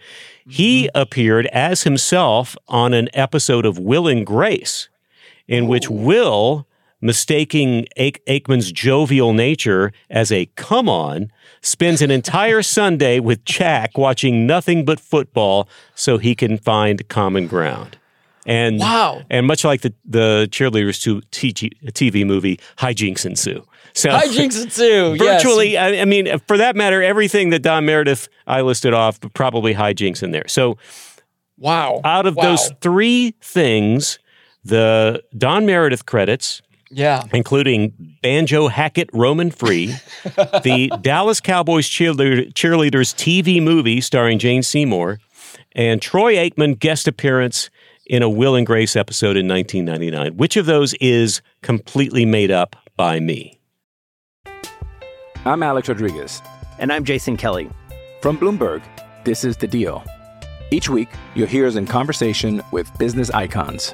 He 0.47 0.89
appeared 0.95 1.45
as 1.47 1.83
himself 1.83 2.57
on 2.67 2.93
an 2.95 3.07
episode 3.13 3.67
of 3.67 3.77
Will 3.77 4.07
and 4.07 4.25
Grace, 4.25 4.89
in 5.47 5.67
which 5.67 5.89
Will, 5.91 6.65
mistaking 7.01 7.87
Aik- 7.97 8.21
Aikman's 8.27 8.71
jovial 8.71 9.33
nature 9.33 9.91
as 10.09 10.31
a 10.31 10.45
come 10.55 10.89
on, 10.89 11.31
spends 11.61 12.01
an 12.01 12.11
entire 12.11 12.61
Sunday 12.79 13.19
with 13.19 13.43
Jack 13.45 13.97
watching 13.97 14.45
nothing 14.45 14.85
but 14.85 14.99
football 14.99 15.67
so 15.95 16.17
he 16.17 16.35
can 16.35 16.57
find 16.57 17.07
common 17.09 17.47
ground. 17.47 17.97
And 18.45 18.79
Wow. 18.79 19.21
and 19.29 19.45
much 19.45 19.63
like 19.63 19.81
the 19.81 19.93
the 20.05 20.47
cheerleaders 20.51 21.01
to 21.03 21.21
TG 21.31 21.71
TV 21.91 22.25
movie, 22.25 22.59
hijinks 22.77 23.25
ensue. 23.25 23.63
So 23.93 24.09
hijinks 24.09 24.63
ensue. 24.63 25.15
yes. 25.19 25.43
virtually, 25.43 25.77
I, 25.77 26.01
I 26.01 26.05
mean, 26.05 26.39
for 26.47 26.57
that 26.57 26.75
matter, 26.75 27.03
everything 27.03 27.49
that 27.51 27.59
Don 27.59 27.85
Meredith 27.85 28.27
I 28.47 28.61
listed 28.61 28.93
off, 28.93 29.19
probably 29.33 29.73
hijinks 29.75 30.23
in 30.23 30.31
there. 30.31 30.47
So 30.47 30.77
Wow. 31.57 31.99
out 32.05 32.25
of 32.25 32.35
Wow. 32.37 32.43
those 32.43 32.71
three 32.81 33.35
things, 33.41 34.17
the 34.63 35.21
Don 35.37 35.65
Meredith 35.65 36.05
credits, 36.05 36.61
Yeah. 36.91 37.23
including 37.33 37.93
Banjo 38.21 38.67
Hackett 38.67 39.09
Roamin' 39.13 39.51
Free, 39.51 39.87
the 40.23 40.91
Dallas 41.01 41.39
Cowboys 41.39 41.87
cheerleader, 41.87 42.51
cheerleaders 42.53 43.13
TV 43.15 43.61
movie 43.61 44.01
starring 44.01 44.39
Jane 44.39 44.63
Seymour, 44.63 45.19
and 45.73 46.01
Troy 46.01 46.35
Aikman 46.35 46.79
guest 46.79 47.07
appearance 47.07 47.69
in 48.05 48.23
a 48.23 48.29
Will 48.29 48.55
and 48.55 48.65
Grace 48.65 48.95
episode 48.95 49.37
in 49.37 49.47
1999. 49.47 50.35
Which 50.37 50.57
of 50.57 50.65
those 50.65 50.95
is 50.95 51.41
completely 51.61 52.25
made 52.25 52.49
up 52.49 52.75
by 52.97 53.19
me? 53.19 53.59
I'm 55.45 55.63
Alex 55.63 55.87
Rodriguez. 55.87 56.41
And 56.79 56.91
I'm 56.91 57.03
Jason 57.05 57.37
Kelly. 57.37 57.69
From 58.21 58.37
Bloomberg, 58.37 58.81
this 59.23 59.43
is 59.43 59.55
The 59.57 59.67
Deal. 59.67 60.03
Each 60.71 60.89
week, 60.89 61.09
you'll 61.35 61.47
hear 61.47 61.67
us 61.67 61.75
in 61.75 61.85
conversation 61.85 62.61
with 62.71 62.91
business 62.97 63.29
icons. 63.31 63.93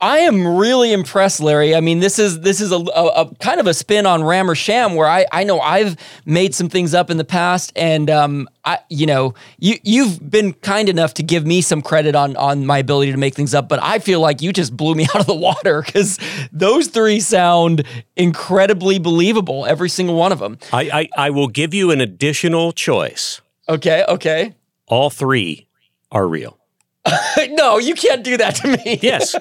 I 0.00 0.20
am 0.20 0.56
really 0.56 0.92
impressed, 0.92 1.40
Larry. 1.40 1.74
I 1.74 1.80
mean, 1.80 2.00
this 2.00 2.18
is 2.18 2.40
this 2.40 2.60
is 2.60 2.72
a, 2.72 2.76
a, 2.76 3.06
a 3.22 3.34
kind 3.36 3.60
of 3.60 3.66
a 3.66 3.74
spin 3.74 4.06
on 4.06 4.24
Ram 4.24 4.50
or 4.50 4.54
Sham, 4.54 4.94
where 4.94 5.06
I 5.06 5.26
I 5.30 5.44
know 5.44 5.60
I've 5.60 5.96
made 6.24 6.54
some 6.54 6.68
things 6.68 6.94
up 6.94 7.10
in 7.10 7.18
the 7.18 7.24
past, 7.24 7.72
and 7.76 8.08
um, 8.08 8.48
I 8.64 8.78
you 8.88 9.06
know 9.06 9.34
you 9.58 9.76
you've 9.82 10.30
been 10.30 10.54
kind 10.54 10.88
enough 10.88 11.14
to 11.14 11.22
give 11.22 11.44
me 11.46 11.60
some 11.60 11.82
credit 11.82 12.14
on 12.14 12.34
on 12.36 12.64
my 12.64 12.78
ability 12.78 13.12
to 13.12 13.18
make 13.18 13.34
things 13.34 13.54
up, 13.54 13.68
but 13.68 13.82
I 13.82 13.98
feel 13.98 14.20
like 14.20 14.40
you 14.40 14.52
just 14.52 14.74
blew 14.76 14.94
me 14.94 15.04
out 15.14 15.20
of 15.20 15.26
the 15.26 15.34
water 15.34 15.82
because 15.82 16.18
those 16.50 16.86
three 16.86 17.20
sound 17.20 17.84
incredibly 18.16 18.98
believable, 18.98 19.66
every 19.66 19.88
single 19.90 20.14
one 20.14 20.32
of 20.32 20.38
them. 20.38 20.58
I, 20.72 21.08
I, 21.16 21.26
I 21.26 21.30
will 21.30 21.48
give 21.48 21.74
you 21.74 21.90
an 21.90 22.00
additional 22.00 22.72
choice. 22.72 23.40
Okay, 23.68 24.04
okay. 24.08 24.54
All 24.86 25.10
three 25.10 25.68
are 26.10 26.26
real. 26.26 26.59
no, 27.50 27.78
you 27.78 27.94
can't 27.94 28.22
do 28.22 28.36
that 28.36 28.56
to 28.56 28.68
me. 28.68 28.98
Yes. 29.02 29.34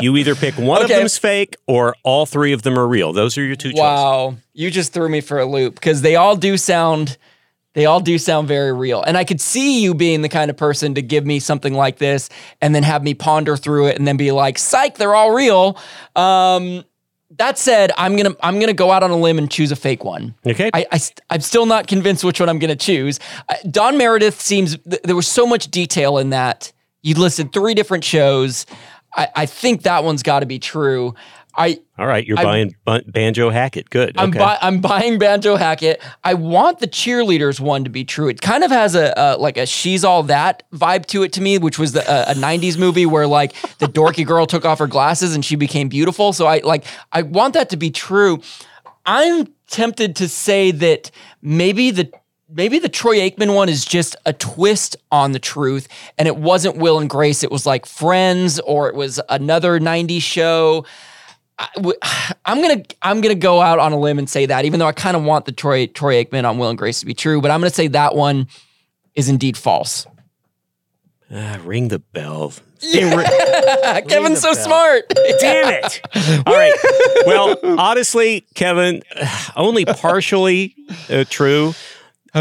you 0.00 0.16
either 0.16 0.34
pick 0.34 0.56
one 0.56 0.82
of 0.82 0.88
them's 0.88 1.16
fake 1.16 1.56
or 1.66 1.94
all 2.02 2.26
three 2.26 2.52
of 2.52 2.62
them 2.62 2.78
are 2.78 2.86
real. 2.86 3.12
Those 3.12 3.38
are 3.38 3.44
your 3.44 3.56
two 3.56 3.70
choices. 3.70 3.80
Wow, 3.80 4.36
you 4.52 4.70
just 4.70 4.92
threw 4.92 5.08
me 5.08 5.20
for 5.20 5.38
a 5.38 5.46
loop 5.46 5.74
because 5.74 6.02
they 6.02 6.16
all 6.16 6.36
do 6.36 6.56
sound 6.56 7.16
they 7.74 7.86
all 7.86 8.00
do 8.00 8.18
sound 8.18 8.48
very 8.48 8.72
real. 8.72 9.02
And 9.02 9.16
I 9.16 9.24
could 9.24 9.40
see 9.40 9.82
you 9.82 9.94
being 9.94 10.22
the 10.22 10.28
kind 10.28 10.50
of 10.50 10.56
person 10.56 10.94
to 10.94 11.02
give 11.02 11.24
me 11.24 11.38
something 11.38 11.74
like 11.74 11.98
this 11.98 12.28
and 12.60 12.74
then 12.74 12.82
have 12.82 13.04
me 13.04 13.14
ponder 13.14 13.56
through 13.56 13.86
it 13.86 13.96
and 13.96 14.06
then 14.06 14.16
be 14.16 14.32
like, 14.32 14.58
"Psych, 14.58 14.96
they're 14.96 15.14
all 15.14 15.32
real." 15.32 15.78
Um 16.16 16.84
that 17.36 17.58
said, 17.58 17.92
I'm 17.96 18.16
gonna 18.16 18.34
I'm 18.42 18.58
gonna 18.58 18.72
go 18.72 18.90
out 18.90 19.02
on 19.02 19.10
a 19.10 19.16
limb 19.16 19.38
and 19.38 19.50
choose 19.50 19.70
a 19.70 19.76
fake 19.76 20.02
one. 20.02 20.34
Okay. 20.46 20.70
I, 20.72 20.86
I 20.90 21.00
I'm 21.30 21.40
still 21.40 21.66
not 21.66 21.86
convinced 21.86 22.24
which 22.24 22.40
one 22.40 22.48
I'm 22.48 22.58
gonna 22.58 22.74
choose. 22.76 23.20
Uh, 23.48 23.54
Don 23.70 23.96
Meredith 23.98 24.40
seems 24.40 24.76
th- 24.78 25.02
there 25.02 25.16
was 25.16 25.28
so 25.28 25.46
much 25.46 25.70
detail 25.70 26.18
in 26.18 26.30
that. 26.30 26.72
You 27.08 27.14
listed 27.14 27.54
three 27.54 27.72
different 27.72 28.04
shows. 28.04 28.66
I, 29.16 29.28
I 29.34 29.46
think 29.46 29.84
that 29.84 30.04
one's 30.04 30.22
got 30.22 30.40
to 30.40 30.46
be 30.46 30.58
true. 30.58 31.14
I 31.56 31.80
all 31.98 32.06
right. 32.06 32.26
You're 32.26 32.38
I'm- 32.38 32.70
buying 32.84 33.02
Banjo 33.06 33.48
Hackett. 33.48 33.88
Good. 33.88 34.18
I'm, 34.18 34.28
okay. 34.28 34.38
buy, 34.38 34.58
I'm 34.60 34.82
buying 34.82 35.18
Banjo 35.18 35.56
Hackett. 35.56 36.02
I 36.22 36.34
want 36.34 36.80
the 36.80 36.86
cheerleaders 36.86 37.60
one 37.60 37.84
to 37.84 37.90
be 37.90 38.04
true. 38.04 38.28
It 38.28 38.42
kind 38.42 38.62
of 38.62 38.70
has 38.70 38.94
a, 38.94 39.14
a 39.16 39.36
like 39.38 39.56
a 39.56 39.64
she's 39.64 40.04
all 40.04 40.22
that 40.24 40.64
vibe 40.74 41.06
to 41.06 41.22
it 41.22 41.32
to 41.32 41.40
me, 41.40 41.56
which 41.56 41.78
was 41.78 41.92
the, 41.92 42.02
a, 42.08 42.32
a 42.32 42.34
'90s 42.34 42.78
movie 42.78 43.06
where 43.06 43.26
like 43.26 43.54
the 43.78 43.86
dorky 43.86 44.26
girl 44.26 44.44
took 44.44 44.66
off 44.66 44.78
her 44.78 44.86
glasses 44.86 45.34
and 45.34 45.42
she 45.42 45.56
became 45.56 45.88
beautiful. 45.88 46.34
So 46.34 46.46
I 46.46 46.58
like 46.58 46.84
I 47.10 47.22
want 47.22 47.54
that 47.54 47.70
to 47.70 47.78
be 47.78 47.90
true. 47.90 48.42
I'm 49.06 49.48
tempted 49.66 50.14
to 50.16 50.28
say 50.28 50.72
that 50.72 51.10
maybe 51.40 51.90
the 51.90 52.12
maybe 52.48 52.78
the 52.78 52.88
Troy 52.88 53.18
Aikman 53.18 53.54
one 53.54 53.68
is 53.68 53.84
just 53.84 54.16
a 54.26 54.32
twist 54.32 54.96
on 55.10 55.32
the 55.32 55.38
truth, 55.38 55.88
and 56.16 56.26
it 56.26 56.36
wasn't 56.36 56.76
Will 56.76 56.98
and 56.98 57.08
Grace. 57.08 57.42
It 57.42 57.50
was 57.50 57.66
like 57.66 57.86
Friends, 57.86 58.58
or 58.60 58.88
it 58.88 58.94
was 58.94 59.20
another 59.28 59.78
'90s 59.78 60.22
show. 60.22 60.84
I, 61.58 61.68
I'm 62.44 62.62
gonna 62.62 62.82
I'm 63.02 63.20
gonna 63.20 63.34
go 63.34 63.60
out 63.60 63.78
on 63.78 63.92
a 63.92 63.98
limb 63.98 64.18
and 64.18 64.28
say 64.28 64.46
that, 64.46 64.64
even 64.64 64.80
though 64.80 64.86
I 64.86 64.92
kind 64.92 65.16
of 65.16 65.24
want 65.24 65.44
the 65.44 65.52
Troy 65.52 65.86
Troy 65.86 66.24
Aikman 66.24 66.48
on 66.48 66.58
Will 66.58 66.70
and 66.70 66.78
Grace 66.78 67.00
to 67.00 67.06
be 67.06 67.14
true, 67.14 67.40
but 67.40 67.50
I'm 67.50 67.60
gonna 67.60 67.70
say 67.70 67.88
that 67.88 68.14
one 68.14 68.48
is 69.14 69.28
indeed 69.28 69.56
false. 69.56 70.06
Ah, 71.30 71.60
ring 71.64 71.88
the 71.88 71.98
bell. 71.98 72.52
Kevin's 74.08 74.40
so 74.40 74.52
smart. 74.54 75.12
Damn 75.40 75.82
it. 75.84 76.00
All 76.46 76.54
right. 76.54 76.72
Well, 77.26 77.56
honestly, 77.78 78.46
Kevin, 78.54 79.02
only 79.56 79.84
partially 79.84 80.76
uh, 81.10 81.24
true. 81.28 81.74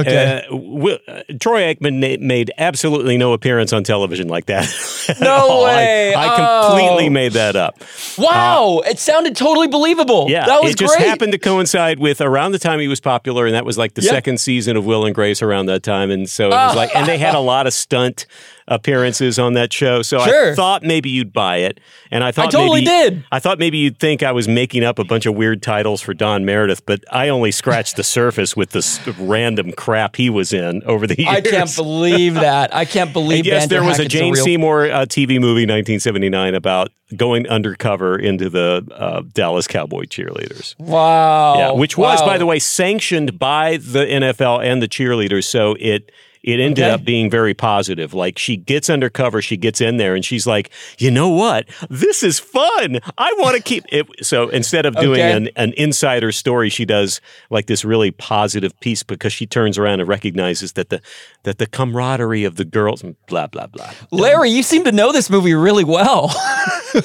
Okay. 0.02 0.44
Uh, 0.48 0.52
Wi- 0.52 1.00
uh, 1.08 1.22
Troy 1.40 1.74
Aikman 1.74 1.94
na- 1.96 2.26
made 2.26 2.52
absolutely 2.58 3.18
no 3.18 3.34
appearance 3.34 3.74
on 3.74 3.84
television 3.84 4.28
like 4.28 4.46
that. 4.48 4.68
No 5.22 5.32
all. 5.32 5.66
I- 5.66 5.76
way. 5.76 6.14
I, 6.16 6.66
completely 6.68 7.08
Oh. 7.08 7.10
made 7.12 7.32
that 7.34 7.56
up. 7.56 7.82
wow, 8.18 8.82
it 8.86 9.00
sounded 9.00 9.36
totally 9.38 9.68
believable. 9.68 10.26
Yeah, 10.30 10.46
that 10.46 10.62
was 10.62 10.72
great. 10.72 10.72
it 10.74 10.78
just 10.78 10.98
great. 10.98 11.08
happened 11.10 11.32
to 11.32 11.38
coincide 11.38 12.00
with 12.00 12.20
around 12.22 12.52
the 12.52 12.60
time 12.60 12.80
he 12.80 12.88
was 12.88 13.00
popular, 13.00 13.46
and 13.46 13.56
that 13.56 13.66
was 13.66 13.78
like 13.78 13.94
the 13.94 14.02
Yeah. 14.02 14.12
second 14.12 14.40
season 14.40 14.76
of 14.76 14.86
Will 14.86 15.06
and 15.06 15.16
Grace 15.16 15.42
around 15.42 15.68
that 15.68 15.84
time, 15.84 16.12
and 16.12 16.30
so 16.30 16.48
it 16.48 16.52
was 16.52 16.76
like, 16.76 16.94
and 16.96 17.08
they 17.08 17.18
had 17.18 17.36
a 17.36 17.40
lot 17.40 17.68
of 17.68 17.74
stunt 17.74 18.26
appearances 18.68 19.40
on 19.40 19.54
that 19.54 19.72
show. 19.72 20.02
So 20.02 20.20
I 20.20 20.54
thought 20.56 20.84
maybe 20.84 21.10
you'd 21.10 21.32
buy 21.34 21.58
it, 21.58 21.80
and 22.12 22.24
I 22.24 22.32
thought 22.32 22.52
totally 22.52 22.82
maybe, 22.84 23.12
did. 23.16 23.26
I 23.32 23.40
thought 23.40 23.60
maybe 23.60 23.78
you'd 23.78 24.00
think 24.00 24.24
I 24.24 24.32
was 24.32 24.48
making 24.48 24.84
up 24.84 25.00
a 25.00 25.04
bunch 25.04 25.26
of 25.26 25.36
weird 25.36 25.62
titles 25.64 26.02
for 26.02 26.14
Don 26.14 26.44
Meredith, 26.46 26.86
but 26.86 27.04
I 27.12 27.30
only 27.30 27.52
scratched 27.52 27.96
the 27.96 28.04
surface 28.04 28.56
with 28.56 28.72
this 28.72 29.00
random 29.18 29.72
crap 29.72 30.16
he 30.18 30.30
was 30.30 30.52
in 30.54 30.84
over 30.84 31.08
the 31.08 31.18
years. 31.18 31.30
I 31.30 31.42
can't 31.42 31.74
believe 31.76 32.34
that. 32.36 32.76
I 32.76 32.86
can't 32.86 33.14
believe. 33.14 33.46
Yes, 33.46 33.68
there 33.68 33.84
was 33.84 34.00
a 34.00 34.04
Hackett's 34.04 34.14
Jane 34.14 34.34
real- 34.34 34.44
Seymour 34.44 34.86
uh, 34.92 35.06
TV 35.06 35.40
movie, 35.40 35.66
1979, 35.66 36.56
about 36.56 36.92
going 37.16 37.48
undercover 37.48 38.18
into 38.20 38.50
the 38.50 38.86
uh, 38.94 39.22
Dallas 39.34 39.66
Cowboy 39.68 40.04
cheerleaders. 40.04 40.78
Wow. 40.78 41.58
Yeah, 41.58 41.72
which 41.72 41.98
was, 41.98 42.20
Wow. 42.20 42.26
by 42.28 42.38
the 42.38 42.46
way, 42.46 42.60
sanctioned 42.60 43.40
by 43.40 43.78
the 43.78 44.00
NFL 44.06 44.62
and 44.66 44.82
the 44.82 44.90
cheerleaders. 44.90 45.46
So 45.46 45.78
it 45.80 46.12
it 46.44 46.60
ended 46.60 46.84
Okay. 46.86 46.92
up 46.94 47.04
being 47.04 47.30
very 47.30 47.54
positive. 47.54 48.14
Like 48.14 48.38
she 48.38 48.56
gets 48.58 48.90
undercover, 48.90 49.42
she 49.42 49.58
gets 49.58 49.82
in 49.82 49.98
there, 49.98 50.16
and 50.16 50.24
she's 50.24 50.46
like, 50.48 50.70
you 50.98 51.12
know 51.12 51.30
what? 51.30 51.68
This 51.90 52.24
is 52.24 52.40
fun. 52.40 53.00
I 53.18 53.34
want 53.40 53.56
to 53.58 53.62
keep 53.62 53.84
it. 53.90 54.08
So 54.26 54.50
instead 54.50 54.86
of 54.86 54.96
doing 54.96 55.22
Okay. 55.22 55.32
an, 55.32 55.50
an 55.56 55.74
insider 55.78 56.32
story, 56.32 56.70
she 56.70 56.86
does 56.86 57.22
like 57.50 57.68
this 57.68 57.86
really 57.86 58.12
positive 58.12 58.78
piece 58.80 59.04
because 59.04 59.32
she 59.34 59.46
turns 59.46 59.78
around 59.78 60.00
and 60.00 60.10
recognizes 60.10 60.74
that 60.74 60.90
the 60.90 61.02
that 61.44 61.58
the 61.60 61.66
camaraderie 61.68 62.44
of 62.44 62.56
the 62.56 62.66
girls, 62.66 63.04
blah 63.28 63.48
blah 63.48 63.68
blah. 63.68 63.90
Larry, 64.12 64.50
you 64.50 64.64
seem 64.64 64.84
to 64.84 64.92
know 64.92 65.12
this 65.12 65.30
movie 65.30 65.54
really 65.54 65.84
well. 65.84 66.30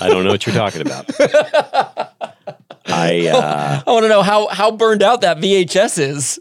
I 0.01 0.09
don't 0.09 0.25
know 0.25 0.31
what 0.31 0.47
you're 0.47 0.55
talking 0.55 0.81
about. 0.81 1.11
I 2.87 3.29
uh, 3.29 3.83
I 3.87 3.91
want 3.91 4.05
to 4.05 4.09
know 4.09 4.23
how 4.23 4.49
how 4.49 4.71
burned 4.73 5.03
out 5.03 5.21
that 5.21 5.39
VHS 5.39 5.99
is. 5.99 6.41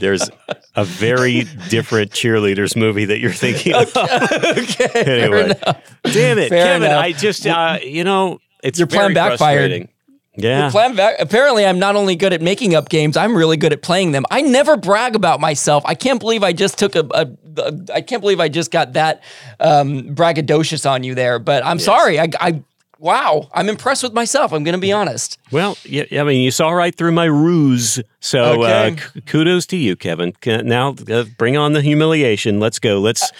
There's 0.00 0.28
a 0.74 0.84
very 0.84 1.44
different 1.68 2.10
cheerleaders 2.10 2.76
movie 2.76 3.04
that 3.04 3.20
you're 3.20 3.32
thinking 3.32 3.74
of. 3.74 3.88
okay. 3.96 4.90
anyway, 5.22 5.54
damn 6.04 6.38
it, 6.38 6.48
Fair 6.48 6.66
Kevin. 6.66 6.88
enough. 6.90 7.04
I 7.04 7.12
just 7.12 7.46
uh, 7.46 7.78
you 7.82 8.04
know 8.04 8.40
it's 8.62 8.78
Your 8.78 8.88
plan 8.88 9.14
backfired. 9.14 9.88
Yeah. 10.36 10.70
Plan 10.70 10.94
back. 10.94 11.16
Apparently, 11.18 11.66
I'm 11.66 11.78
not 11.78 11.96
only 11.96 12.16
good 12.16 12.32
at 12.32 12.40
making 12.40 12.74
up 12.74 12.88
games, 12.88 13.16
I'm 13.16 13.36
really 13.36 13.56
good 13.56 13.72
at 13.72 13.82
playing 13.82 14.12
them. 14.12 14.24
I 14.30 14.40
never 14.42 14.76
brag 14.76 15.16
about 15.16 15.40
myself. 15.40 15.82
I 15.86 15.94
can't 15.94 16.20
believe 16.20 16.42
I 16.42 16.52
just 16.52 16.78
took 16.78 16.94
a. 16.94 17.06
a, 17.10 17.28
a 17.58 17.78
I 17.94 18.00
can't 18.00 18.20
believe 18.20 18.40
I 18.40 18.48
just 18.48 18.70
got 18.70 18.92
that 18.94 19.22
um, 19.58 20.14
braggadocious 20.14 20.88
on 20.88 21.04
you 21.04 21.14
there. 21.14 21.38
But 21.38 21.64
I'm 21.64 21.78
sorry. 21.78 22.18
I, 22.18 22.28
I. 22.40 22.62
Wow. 23.00 23.48
I'm 23.54 23.68
impressed 23.70 24.02
with 24.02 24.12
myself. 24.12 24.52
I'm 24.52 24.62
going 24.62 24.74
to 24.74 24.80
be 24.80 24.92
honest. 24.92 25.38
Well, 25.50 25.76
yeah, 25.84 26.04
I 26.20 26.22
mean, 26.22 26.42
you 26.42 26.50
saw 26.50 26.70
right 26.70 26.94
through 26.94 27.12
my 27.12 27.24
ruse. 27.24 27.98
So 28.20 28.62
uh, 28.62 28.90
k- 28.94 29.20
kudos 29.22 29.64
to 29.66 29.76
you, 29.78 29.96
Kevin. 29.96 30.34
Now 30.46 30.94
uh, 31.10 31.24
bring 31.38 31.56
on 31.56 31.72
the 31.72 31.80
humiliation. 31.80 32.60
Let's 32.60 32.78
go. 32.78 33.00
Let's 33.00 33.32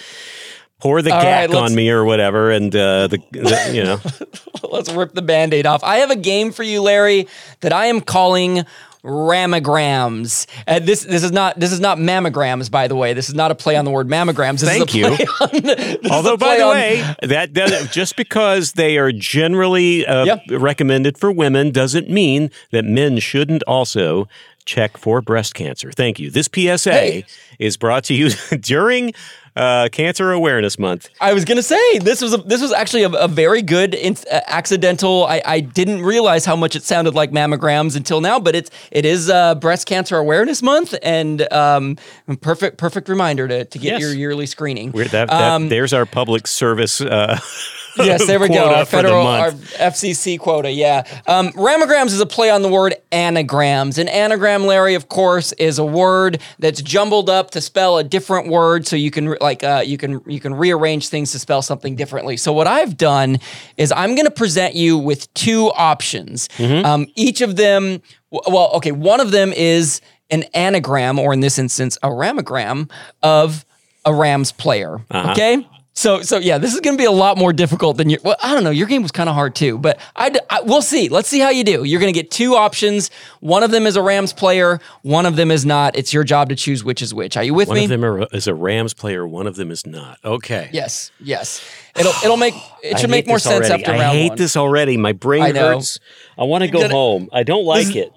pour 0.79 1.03
the 1.03 1.11
right, 1.11 1.23
gack 1.23 1.51
let's- 1.51 1.71
on 1.71 1.77
me 1.77 1.91
or 1.91 2.07
whatever, 2.07 2.51
and 2.51 2.75
uh, 2.75 3.07
the, 3.09 3.19
the 3.33 3.71
you 3.75 3.85
know. 3.85 4.01
Let's 4.71 4.91
rip 4.93 5.13
the 5.15 5.23
band 5.23 5.53
aid 5.53 5.67
off. 5.67 5.83
I 5.83 5.97
have 5.97 6.11
a 6.11 6.17
game 6.17 6.53
for 6.53 6.63
you, 6.63 6.81
Larry, 6.81 7.27
that 7.61 7.73
I 7.73 7.87
am 7.87 8.01
calling 8.01 8.65
Rammograms. 9.05 10.47
Uh, 10.67 10.79
this 10.79 11.05
this 11.05 11.23
is 11.23 11.33
not 11.33 11.59
this 11.59 11.73
is 11.73 11.81
not 11.81 11.99
mammograms, 11.99 12.71
by 12.71 12.89
the 12.89 12.97
way. 12.97 13.13
This 13.13 13.29
is 13.29 13.35
not 13.35 13.51
a 13.51 13.55
play 13.55 13.77
on 13.77 13.85
the 13.85 13.91
word 13.91 14.09
mammograms. 14.09 14.61
This 14.61 14.69
Thank 14.69 14.95
you. 14.95 15.07
on, 15.07 15.17
this 15.53 15.79
is 16.05 16.11
a 16.11 16.13
Although, 16.13 16.37
by 16.37 16.57
the 16.59 16.65
on- 16.65 16.75
way, 16.75 17.05
that 17.23 17.53
does, 17.53 17.91
just 17.91 18.17
because 18.17 18.73
they 18.73 18.99
are 18.99 19.13
generally 19.13 20.07
uh, 20.07 20.25
Yep. 20.25 20.41
recommended 20.53 21.19
for 21.19 21.33
women 21.33 21.71
doesn't 21.71 22.09
mean 22.11 22.51
that 22.71 22.85
men 22.85 23.19
shouldn't 23.19 23.63
also 23.65 24.29
check 24.67 24.97
for 24.97 25.21
breast 25.23 25.55
cancer. 25.55 25.91
Thank 25.91 26.19
you. 26.21 26.31
This 26.31 26.49
PSA 26.53 26.93
Hey. 26.93 27.25
is 27.59 27.77
brought 27.77 28.05
to 28.05 28.15
you 28.15 28.31
during 28.61 29.15
uh, 29.57 29.89
Cancer 29.93 30.33
Awareness 30.33 30.79
Month. 30.79 31.09
I 31.21 31.33
was 31.33 31.45
gonna 31.45 31.63
say 31.63 31.99
this 31.99 32.21
was 32.23 32.35
a, 32.35 32.39
this 32.39 32.61
was 32.63 32.73
actually 32.73 33.03
a, 33.03 33.09
a 33.11 33.29
very 33.29 33.63
good 33.63 33.95
in, 33.95 34.17
uh, 34.31 34.41
accidental. 34.47 35.25
I, 35.27 35.43
I 35.45 35.61
didn't 35.61 36.03
realize 36.03 36.45
how 36.45 36.57
much 36.57 36.77
it 36.77 36.83
sounded 36.83 37.15
like 37.15 37.31
mammograms 37.33 37.97
until 37.97 38.21
now, 38.21 38.39
but 38.39 38.55
it's 38.55 38.71
it 38.91 39.05
is 39.05 39.29
uh, 39.31 39.55
Breast 39.57 39.87
Cancer 39.87 40.17
Awareness 40.17 40.63
Month 40.63 40.95
and 41.03 41.51
um, 41.53 41.97
perfect 42.41 42.77
perfect 42.79 43.09
reminder 43.09 43.49
to, 43.49 43.65
to 43.65 43.79
get 43.79 43.93
Yes. 43.93 44.01
your 44.03 44.15
yearly 44.15 44.47
screening. 44.47 44.91
That, 44.93 45.11
that, 45.11 45.31
Um, 45.31 45.69
there's 45.69 45.93
our 45.93 46.07
public 46.07 46.47
service 46.47 47.01
uh, 47.01 47.39
Yes, 47.97 48.27
there 48.27 48.41
we 48.41 48.49
go. 48.49 48.73
Our 48.73 48.85
federal, 48.85 49.27
our. 49.27 49.51
FCC 49.51 50.39
quota. 50.39 50.71
Yeah. 50.71 51.05
Um, 51.27 51.51
ramograms 51.53 52.07
is 52.07 52.21
a 52.21 52.27
play 52.27 52.51
on 52.51 52.63
the 52.63 52.69
word 52.69 52.95
anagrams. 53.13 53.99
An 53.99 54.09
anagram, 54.09 54.65
Larry, 54.67 54.95
of 54.95 55.09
course, 55.09 55.53
is 55.53 55.79
a 55.79 55.85
word 55.85 56.41
that's 56.59 56.81
jumbled 56.83 57.29
up 57.29 57.51
to 57.53 57.61
spell 57.61 57.99
a 57.99 58.05
different 58.05 58.49
word, 58.49 58.87
so 58.87 58.97
you 58.97 59.11
can 59.11 59.37
like 59.41 59.63
uh, 59.63 59.83
you 59.85 59.99
can 59.99 60.21
you 60.27 60.41
can 60.41 60.55
rearrange 60.55 61.09
things 61.09 61.33
to 61.33 61.39
spell 61.39 61.63
something 61.63 61.97
differently. 61.97 62.37
So 62.37 62.53
what 62.53 62.67
I've 62.67 62.97
done 62.97 63.39
is 63.77 63.93
I'm 63.93 64.15
going 64.15 64.27
to 64.27 64.31
present 64.31 64.75
you 64.75 64.97
with 64.97 65.33
two 65.35 65.71
options. 65.73 66.49
Mm-hmm. 66.57 66.87
Um, 66.87 67.07
each 67.17 67.41
of 67.41 67.57
them, 67.57 68.03
well, 68.31 68.71
okay, 68.75 68.93
one 68.93 69.21
of 69.21 69.31
them 69.31 69.53
is 69.53 70.01
an 70.31 70.45
anagram, 70.55 71.19
or 71.19 71.33
in 71.33 71.41
this 71.41 71.59
instance, 71.59 71.99
a 72.03 72.09
ramogram 72.09 72.91
of 73.23 73.65
a 74.05 74.15
Rams 74.15 74.53
player. 74.53 75.01
Uh-huh. 75.11 75.33
Okay. 75.33 75.67
So, 75.93 76.23
so 76.23 76.39
yeah, 76.39 76.57
this 76.57 76.73
is 76.73 76.81
going 76.81 76.97
to 76.97 77.01
be 77.01 77.05
a 77.07 77.11
lot 77.11 77.37
more 77.37 77.53
difficult 77.53 77.97
than 77.97 78.09
your. 78.09 78.21
Well, 78.23 78.37
I 78.43 78.55
don't 78.55 78.63
know. 78.65 78.71
Your 78.71 78.87
game 78.87 79.03
was 79.03 79.11
kind 79.11 79.29
of 79.29 79.35
hard 79.35 79.55
too, 79.55 79.77
but 79.77 79.99
I, 80.17 80.33
I- 80.49 80.63
we'll 80.63 80.83
see. 80.83 81.09
Let's 81.09 81.29
see 81.29 81.41
how 81.41 81.51
you 81.51 81.65
do. 81.65 81.85
You're 81.85 82.01
going 82.01 82.13
to 82.13 82.19
get 82.19 82.31
two 82.31 82.55
options. 82.55 83.11
One 83.41 83.63
of 83.63 83.71
them 83.71 83.87
is 83.87 83.97
a 83.97 84.03
Rams 84.03 84.33
player. 84.33 84.81
One 85.03 85.27
of 85.27 85.37
them 85.37 85.51
is 85.51 85.67
not. 85.67 85.97
It's 85.97 86.15
your 86.15 86.25
job 86.25 86.49
to 86.51 86.57
choose 86.57 86.85
which 86.85 87.03
is 87.03 87.13
which. 87.13 87.37
Are 87.37 87.43
you 87.43 87.53
with 87.55 87.69
One 87.69 87.75
me? 87.75 87.81
One 87.83 87.85
of 87.93 88.01
them 88.01 88.05
are, 88.05 88.27
is 88.33 88.47
a 88.47 88.55
Rams 88.55 88.95
player. 88.95 89.27
One 89.27 89.47
of 89.47 89.57
them 89.57 89.71
is 89.71 89.85
not. 89.85 90.19
Okay. 90.25 90.71
yes, 90.73 91.11
yes. 91.21 91.61
It'll 91.99 92.13
it'll 92.25 92.37
make 92.37 92.55
it 92.83 92.99
should 93.01 93.11
make 93.11 93.27
more 93.27 93.37
this 93.37 93.43
sense 93.45 93.67
already. 93.69 93.83
after 93.85 93.93
I 93.93 93.99
round 93.99 94.17
hate 94.17 94.37
this 94.37 94.57
already. 94.57 94.97
My 94.97 95.13
brain 95.13 95.43
I 95.43 95.51
know. 95.51 95.75
hurts. 95.75 95.99
I 96.39 96.45
want 96.45 96.63
to 96.65 96.71
go 96.71 96.81
gonna- 96.83 96.95
home. 96.95 97.29
I 97.33 97.43
don't 97.43 97.65
like 97.65 97.95
it. 97.97 98.13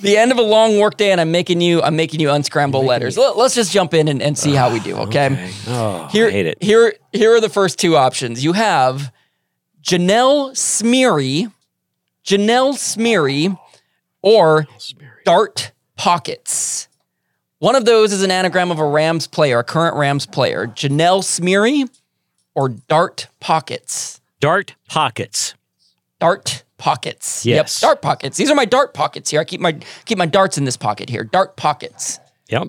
The 0.00 0.16
end 0.16 0.32
of 0.32 0.38
a 0.38 0.42
long 0.42 0.78
work 0.78 0.96
day, 0.96 1.12
and 1.12 1.20
I'm 1.20 1.30
making 1.30 1.60
you 1.60 1.82
I'm 1.82 1.96
making 1.96 2.20
you 2.20 2.30
unscramble 2.30 2.84
letters. 2.84 3.16
Let, 3.16 3.36
us 3.36 3.54
just 3.54 3.72
jump 3.72 3.94
in 3.94 4.08
and, 4.08 4.22
and 4.22 4.36
see 4.36 4.54
how 4.54 4.72
we 4.72 4.80
do. 4.80 4.96
Ah, 4.96 5.02
okay. 5.02 5.50
Oh, 5.66 6.08
Here, 6.08 6.28
I 6.28 6.30
hate 6.30 6.46
it. 6.46 6.62
Here, 6.62 6.94
here 7.12 7.34
are 7.34 7.40
the 7.40 7.48
first 7.48 7.78
two 7.78 7.96
options. 7.96 8.44
You 8.44 8.52
have 8.52 9.12
Janelle 9.82 10.52
Smeary, 10.56 11.52
Janelle 12.24 12.74
Smeary, 12.74 13.58
or 14.22 14.66
Dart 15.24 15.72
Pockets. 15.96 16.88
One 17.58 17.74
of 17.74 17.86
those 17.86 18.12
is 18.12 18.22
an 18.22 18.30
anagram 18.30 18.70
of 18.70 18.78
a 18.78 18.86
Rams 18.86 19.26
player, 19.26 19.60
a 19.60 19.64
current 19.64 19.96
Rams 19.96 20.26
player. 20.26 20.66
Janelle 20.66 21.24
Smeary 21.24 21.88
or 22.54 22.68
Dart 22.68 23.28
Pockets. 23.40 24.20
Dart 24.40 24.74
pockets. 24.88 25.54
Dart 26.20 26.64
Pockets. 26.78 27.44
Yes. 27.46 27.80
Yep, 27.82 27.88
Dart 27.88 28.02
Pockets. 28.02 28.36
These 28.36 28.50
are 28.50 28.54
my 28.54 28.64
dart 28.64 28.94
pockets 28.94 29.30
here. 29.30 29.40
I 29.40 29.44
keep 29.44 29.60
my 29.60 29.78
keep 30.04 30.18
my 30.18 30.26
darts 30.26 30.58
in 30.58 30.64
this 30.64 30.76
pocket 30.76 31.08
here. 31.08 31.24
Dart 31.24 31.56
Pockets. 31.56 32.18
Yep. 32.48 32.68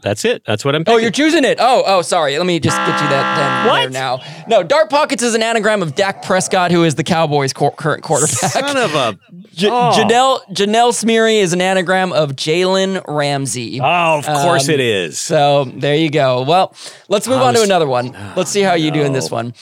That's 0.00 0.24
it. 0.24 0.42
That's 0.44 0.64
what 0.64 0.74
I'm 0.74 0.82
Oh, 0.88 0.96
you're 0.96 1.12
choosing 1.12 1.44
it. 1.44 1.58
Oh, 1.60 1.84
oh, 1.86 2.02
sorry. 2.02 2.36
Let 2.36 2.44
me 2.44 2.58
just 2.58 2.76
get 2.76 2.88
you 2.88 3.08
that 3.08 3.36
then 3.36 3.68
What? 3.68 3.80
there 3.82 3.90
now. 3.90 4.20
No, 4.48 4.64
Dart 4.64 4.90
Pockets 4.90 5.22
is 5.22 5.36
an 5.36 5.44
anagram 5.44 5.80
of 5.80 5.94
Dak 5.94 6.24
Prescott, 6.24 6.72
who 6.72 6.82
is 6.82 6.96
the 6.96 7.04
Cowboys' 7.04 7.52
cor- 7.52 7.70
current 7.70 8.02
quarterback. 8.02 8.50
Son 8.50 8.76
of 8.76 8.92
a. 8.96 9.16
J- 9.54 9.68
Oh. 9.70 9.92
Janelle 9.94 10.40
Janelle 10.52 10.92
Smeary 10.92 11.36
is 11.40 11.52
an 11.52 11.60
anagram 11.60 12.12
of 12.12 12.32
Jalen 12.32 13.04
Ramsey. 13.06 13.80
Oh, 13.80 14.18
of 14.18 14.26
course 14.26 14.68
Um, 14.68 14.74
it 14.74 14.80
is. 14.80 15.18
So 15.20 15.66
there 15.66 15.94
you 15.94 16.10
go. 16.10 16.42
Well, 16.42 16.74
let's 17.08 17.28
move 17.28 17.38
I 17.38 17.48
on 17.48 17.54
to 17.54 17.62
another 17.62 17.86
one. 17.86 18.10
Let's 18.36 18.50
see 18.50 18.62
how 18.62 18.74
you 18.74 18.90
do 18.90 19.02
in 19.02 19.12
this 19.12 19.30
one. 19.30 19.54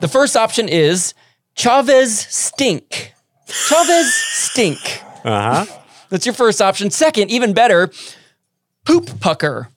The 0.00 0.08
first 0.08 0.36
option 0.36 0.68
is 0.70 1.12
Chavez 1.56 2.18
Stink. 2.18 3.12
Chavez 3.48 4.12
Stink. 4.14 4.78
Uh 5.24 5.64
huh. 5.64 5.80
That's 6.10 6.24
your 6.26 6.34
first 6.34 6.62
option. 6.62 6.90
Second, 6.90 7.30
even 7.30 7.52
better, 7.52 7.90
Poop 8.84 9.18
Pucker. 9.20 9.68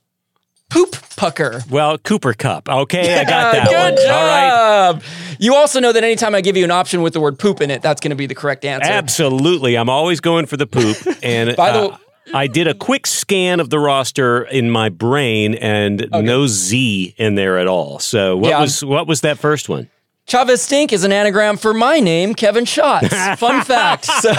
Poop 0.69 0.95
Pucker. 1.15 1.61
Well, 1.71 1.97
Cooper 1.97 2.33
Kupp. 2.33 2.69
Okay, 2.69 3.19
I 3.19 3.23
got 3.23 3.53
that 3.53 3.67
Good 3.69 3.73
one. 4.05 4.11
All 4.13 4.25
right. 4.25 4.91
job. 4.93 5.03
You 5.39 5.55
also 5.55 5.79
know 5.79 5.91
that 5.91 6.03
anytime 6.03 6.35
I 6.35 6.41
give 6.41 6.55
you 6.57 6.63
an 6.63 6.69
option 6.69 7.01
with 7.01 7.13
the 7.13 7.19
word 7.19 7.39
poop 7.39 7.59
in 7.61 7.71
it, 7.71 7.81
that's 7.81 8.01
going 8.01 8.11
to 8.11 8.15
be 8.15 8.27
the 8.27 8.35
correct 8.35 8.65
answer. 8.65 8.91
Absolutely. 8.91 9.75
I'm 9.77 9.89
always 9.89 10.19
going 10.19 10.45
for 10.45 10.57
the 10.57 10.67
poop. 10.67 10.97
And 11.23 11.55
By 11.55 11.71
the 11.71 11.79
uh, 11.89 11.97
I 12.33 12.45
did 12.47 12.67
a 12.67 12.73
quick 12.75 13.07
scan 13.07 13.59
of 13.59 13.71
the 13.71 13.79
roster 13.79 14.43
in 14.43 14.69
my 14.69 14.89
brain 14.89 15.55
and 15.55 16.07
no 16.11 16.45
Z 16.45 17.15
in 17.17 17.33
there 17.35 17.57
at 17.57 17.67
all. 17.67 17.97
So 17.99 18.37
what 18.37 18.49
Yeah. 18.49 18.61
was 18.61 18.85
what 18.85 19.07
was 19.07 19.21
that 19.21 19.39
first 19.39 19.69
one? 19.69 19.89
Chavez 20.29 20.61
Stink 20.61 20.93
is 20.93 21.03
an 21.03 21.11
anagram 21.11 21.57
for 21.57 21.73
my 21.73 21.99
name, 21.99 22.35
Kevin 22.35 22.63
Schatz. 22.63 23.07
Fun 23.39 23.61
fact. 23.65 24.05
So, 24.05 24.31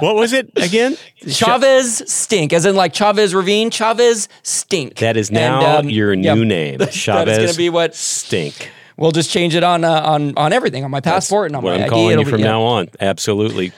What 0.00 0.14
was 0.14 0.32
it 0.32 0.50
again? 0.56 0.96
Chavez 1.28 2.02
Stink, 2.10 2.52
as 2.52 2.64
in 2.64 2.76
like 2.76 2.92
Chavez 2.94 3.34
Ravine, 3.34 3.70
Chavez 3.70 4.28
Stink. 4.44 4.96
That 4.98 5.16
is 5.16 5.28
And, 5.30 5.34
now 5.34 5.78
um, 5.78 5.88
your 5.90 6.14
yeah, 6.14 6.34
new 6.34 6.44
name. 6.56 6.78
that 6.78 6.90
is 6.90 6.94
Chavez. 6.94 7.38
gonna 7.38 7.54
be 7.56 7.70
what- 7.70 7.94
stink. 7.94 8.70
We'll 8.96 9.10
just 9.10 9.30
change 9.32 9.56
it 9.56 9.64
on 9.64 9.82
uh, 9.82 9.90
on 10.04 10.34
on 10.36 10.52
everything, 10.52 10.84
on 10.84 10.90
my 10.92 11.00
passport 11.00 11.48
and 11.48 11.56
on 11.56 11.64
what 11.64 11.70
my 11.70 11.76
I'm 11.78 11.82
ID. 11.82 11.90
calling 11.90 12.10
It'll 12.12 12.20
you 12.20 12.24
be- 12.26 12.30
from 12.30 12.40
yeah. 12.40 12.46
now 12.46 12.62
on. 12.62 12.88
Absolutely. 13.00 13.72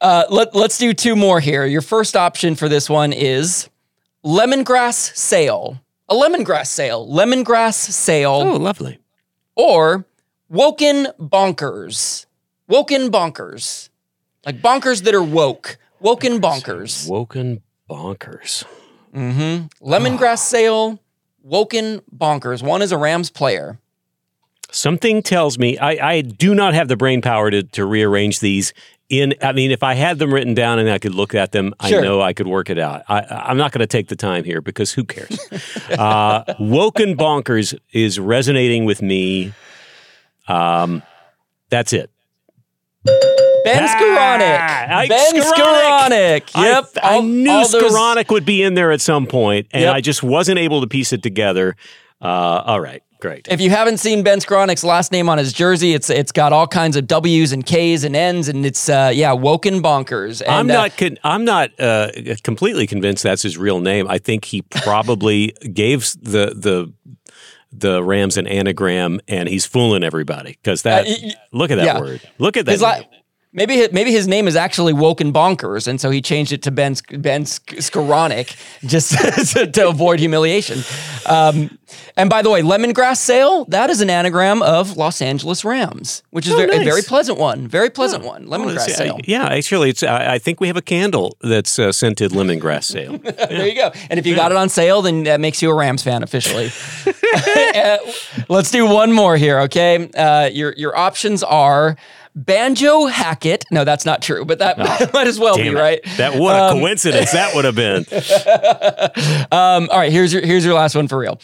Uh, 0.00 0.24
let, 0.30 0.54
let's 0.54 0.78
do 0.78 0.94
two 0.94 1.14
more 1.14 1.40
here. 1.40 1.66
Your 1.66 1.82
first 1.82 2.16
option 2.16 2.54
for 2.54 2.66
this 2.66 2.88
one 2.88 3.12
is 3.12 3.68
lemongrass 4.24 5.14
sale. 5.14 5.78
A 6.10 6.14
lemongrass 6.14 6.66
sale. 6.66 7.06
Lemongrass 7.08 7.74
sale. 7.74 8.42
Oh, 8.44 8.56
lovely. 8.56 8.98
or 9.54 10.04
woken 10.48 11.06
bonkers. 11.20 12.26
Woken 12.66 13.10
bonkers. 13.10 13.88
Like 14.44 14.60
bonkers 14.60 15.02
that 15.04 15.14
are 15.14 15.22
woke. 15.22 15.78
Woken 16.00 16.40
bonkers. 16.40 17.08
Woken 17.08 17.62
bonkers. 17.88 18.64
Mm-hmm. 19.14 19.86
Lemongrass 19.88 20.38
sale, 20.38 21.00
woken 21.42 22.00
bonkers. 22.16 22.62
One 22.62 22.80
is 22.82 22.92
a 22.92 22.96
Rams 22.98 23.28
player. 23.30 23.78
Something 24.70 25.22
tells 25.22 25.58
me 25.58 25.76
I, 25.78 25.90
I 26.12 26.20
do 26.22 26.54
not 26.54 26.74
have 26.74 26.86
the 26.88 26.96
brain 26.96 27.20
power 27.22 27.50
to, 27.50 27.62
to 27.64 27.84
rearrange 27.84 28.38
these 28.40 28.72
in 29.10 29.34
I 29.42 29.52
mean 29.52 29.70
if 29.70 29.82
I 29.82 29.94
had 29.94 30.18
them 30.18 30.32
written 30.32 30.54
down 30.54 30.78
and 30.78 30.88
I 30.88 30.98
could 30.98 31.14
look 31.14 31.34
at 31.34 31.52
them, 31.52 31.74
Sure. 31.86 31.98
I 32.00 32.02
know 32.02 32.20
I 32.22 32.32
could 32.32 32.46
work 32.46 32.70
it 32.70 32.78
out. 32.78 33.02
I, 33.08 33.20
I'm 33.48 33.56
not 33.58 33.72
going 33.72 33.80
to 33.80 33.86
take 33.86 34.08
the 34.08 34.16
time 34.16 34.44
here 34.44 34.60
because 34.62 34.92
who 34.92 35.04
cares? 35.04 35.38
uh, 35.98 36.44
Woken 36.58 37.16
bonkers 37.16 37.78
is 37.92 38.18
resonating 38.18 38.84
with 38.86 39.02
me. 39.02 39.52
Um, 40.48 41.02
that's 41.68 41.92
it. 41.92 42.10
Ben 43.04 43.84
Ah, 43.84 45.04
Ben. 45.08 45.34
Skowronek. 45.34 46.54
Yep. 46.56 46.84
I, 47.02 47.16
I 47.16 47.20
knew 47.20 47.50
all 47.50 47.68
those- 47.68 47.92
Skowronek 47.92 48.30
would 48.30 48.44
be 48.46 48.62
in 48.62 48.74
there 48.74 48.90
at 48.90 49.00
some 49.00 49.26
point, 49.26 49.66
and 49.72 49.82
Yep. 49.82 49.94
I 49.94 50.00
just 50.00 50.22
wasn't 50.22 50.58
able 50.58 50.80
to 50.80 50.86
piece 50.86 51.12
it 51.12 51.22
together. 51.22 51.76
Uh, 52.22 52.26
all 52.26 52.80
right, 52.80 53.02
great. 53.20 53.48
If 53.48 53.60
you 53.60 53.70
haven't 53.70 53.98
seen 53.98 54.22
Ben 54.22 54.38
Skowronek's 54.38 54.84
last 54.84 55.12
name 55.12 55.28
on 55.28 55.38
his 55.38 55.52
jersey, 55.52 55.94
it's 55.94 56.10
it's 56.10 56.32
got 56.32 56.52
all 56.52 56.66
kinds 56.66 56.96
of 56.96 57.06
W's 57.06 57.52
and 57.52 57.64
K's 57.64 58.04
and 58.04 58.16
N's, 58.16 58.48
and 58.48 58.66
it's 58.66 58.88
uh, 58.88 59.12
yeah, 59.14 59.32
woken 59.32 59.82
bonkers. 59.82 60.40
And, 60.42 60.50
I'm 60.50 60.70
uh, 60.70 60.74
not. 60.74 60.96
Con- 60.96 61.18
I'm 61.22 61.44
not 61.44 61.78
uh, 61.78 62.10
completely 62.42 62.86
convinced 62.86 63.22
that's 63.22 63.42
his 63.42 63.56
real 63.56 63.80
name. 63.80 64.08
I 64.08 64.18
think 64.18 64.44
he 64.44 64.62
probably 64.62 65.48
gave 65.72 66.10
the 66.20 66.54
the 66.56 66.92
the 67.72 68.02
Rams 68.02 68.36
an 68.36 68.46
anagram, 68.46 69.20
and 69.28 69.48
he's 69.48 69.66
fooling 69.66 70.02
everybody 70.02 70.58
because 70.62 70.82
that. 70.82 71.06
Uh, 71.06 71.30
look 71.52 71.70
at 71.70 71.76
that 71.76 71.84
yeah. 71.84 72.00
word. 72.00 72.20
Look 72.38 72.56
at 72.56 72.66
that. 72.66 73.06
His 73.52 73.58
la- 73.58 73.60
name. 73.60 73.66
maybe 73.68 73.76
his, 73.76 73.92
maybe 73.92 74.12
his 74.12 74.26
name 74.28 74.48
is 74.48 74.56
actually 74.56 74.92
Woken 74.92 75.32
Bonkers, 75.32 75.86
and 75.88 76.00
so 76.00 76.10
he 76.10 76.20
changed 76.22 76.52
it 76.52 76.62
to 76.62 76.70
Ben 76.70 76.94
Ben 77.18 77.46
Sk- 77.46 77.76
Skowronek 77.78 78.56
just 78.86 79.12
to, 79.54 79.66
to 79.70 79.88
avoid 79.88 80.20
humiliation. 80.20 80.80
Um, 81.26 81.78
and 82.16 82.30
by 82.30 82.42
the 82.42 82.50
way, 82.50 82.62
lemongrass 82.62 83.16
sale 83.18 83.64
that 83.66 83.90
is 83.90 84.00
an 84.00 84.10
anagram 84.10 84.62
of 84.62 84.96
Los 84.96 85.20
Angeles 85.22 85.64
Rams, 85.64 86.22
which 86.30 86.46
is 86.46 86.52
Oh, 86.52 86.56
very, 86.56 86.76
a 86.76 86.84
very 86.84 87.02
pleasant 87.02 87.38
one, 87.38 87.66
very 87.68 87.90
pleasant 87.90 88.24
one. 88.24 88.46
Lemongrass 88.46 88.88
it's- 88.88 88.96
sale. 88.96 89.14
uh, 89.16 89.18
yeah, 89.24 89.46
actually, 89.46 89.90
it's. 89.90 90.02
I, 90.02 90.34
I 90.34 90.38
think 90.38 90.60
we 90.60 90.66
have 90.68 90.76
a 90.76 90.82
candle 90.82 91.36
that's 91.40 91.78
uh, 91.78 91.92
scented 91.92 92.32
lemongrass 92.32 92.84
sale. 92.84 93.18
There 93.50 93.66
you 93.66 93.74
go. 93.74 93.90
And 94.10 94.18
if 94.18 94.26
you 94.26 94.34
got 94.36 94.52
it 94.52 94.56
on 94.56 94.68
sale, 94.68 95.02
then 95.02 95.24
that 95.24 95.40
makes 95.40 95.60
you 95.62 95.70
a 95.70 95.74
Rams 95.74 96.02
fan 96.02 96.22
officially. 96.22 96.70
Uh, 97.32 97.98
let's 98.48 98.72
do 98.72 98.84
one 98.84 99.12
more 99.12 99.36
here, 99.36 99.60
okay? 99.60 100.08
Uh, 100.16 100.46
your 100.52 100.74
your 100.76 100.96
options 100.98 101.44
are 101.44 101.96
Banjo 102.34 103.06
Hackett. 103.06 103.64
No, 103.70 103.84
that's 103.84 104.04
not 104.06 104.22
true, 104.22 104.44
but 104.44 104.58
that 104.60 104.78
might 105.12 105.26
as 105.26 105.38
well 105.38 105.56
be 105.56 105.68
it. 105.68 105.74
right. 105.74 106.00
That 106.16 106.36
what 106.38 106.54
a 106.56 106.64
Um, 106.66 106.78
coincidence 106.78 107.32
that 107.32 107.54
would 107.54 107.64
have 107.64 107.74
been. 107.74 108.06
Um, 109.52 109.88
all 109.90 109.98
right, 109.98 110.12
here's 110.12 110.32
your 110.32 110.44
here's 110.44 110.64
your 110.64 110.74
last 110.74 110.94
one 110.94 111.08
for 111.08 111.18
real. 111.18 111.40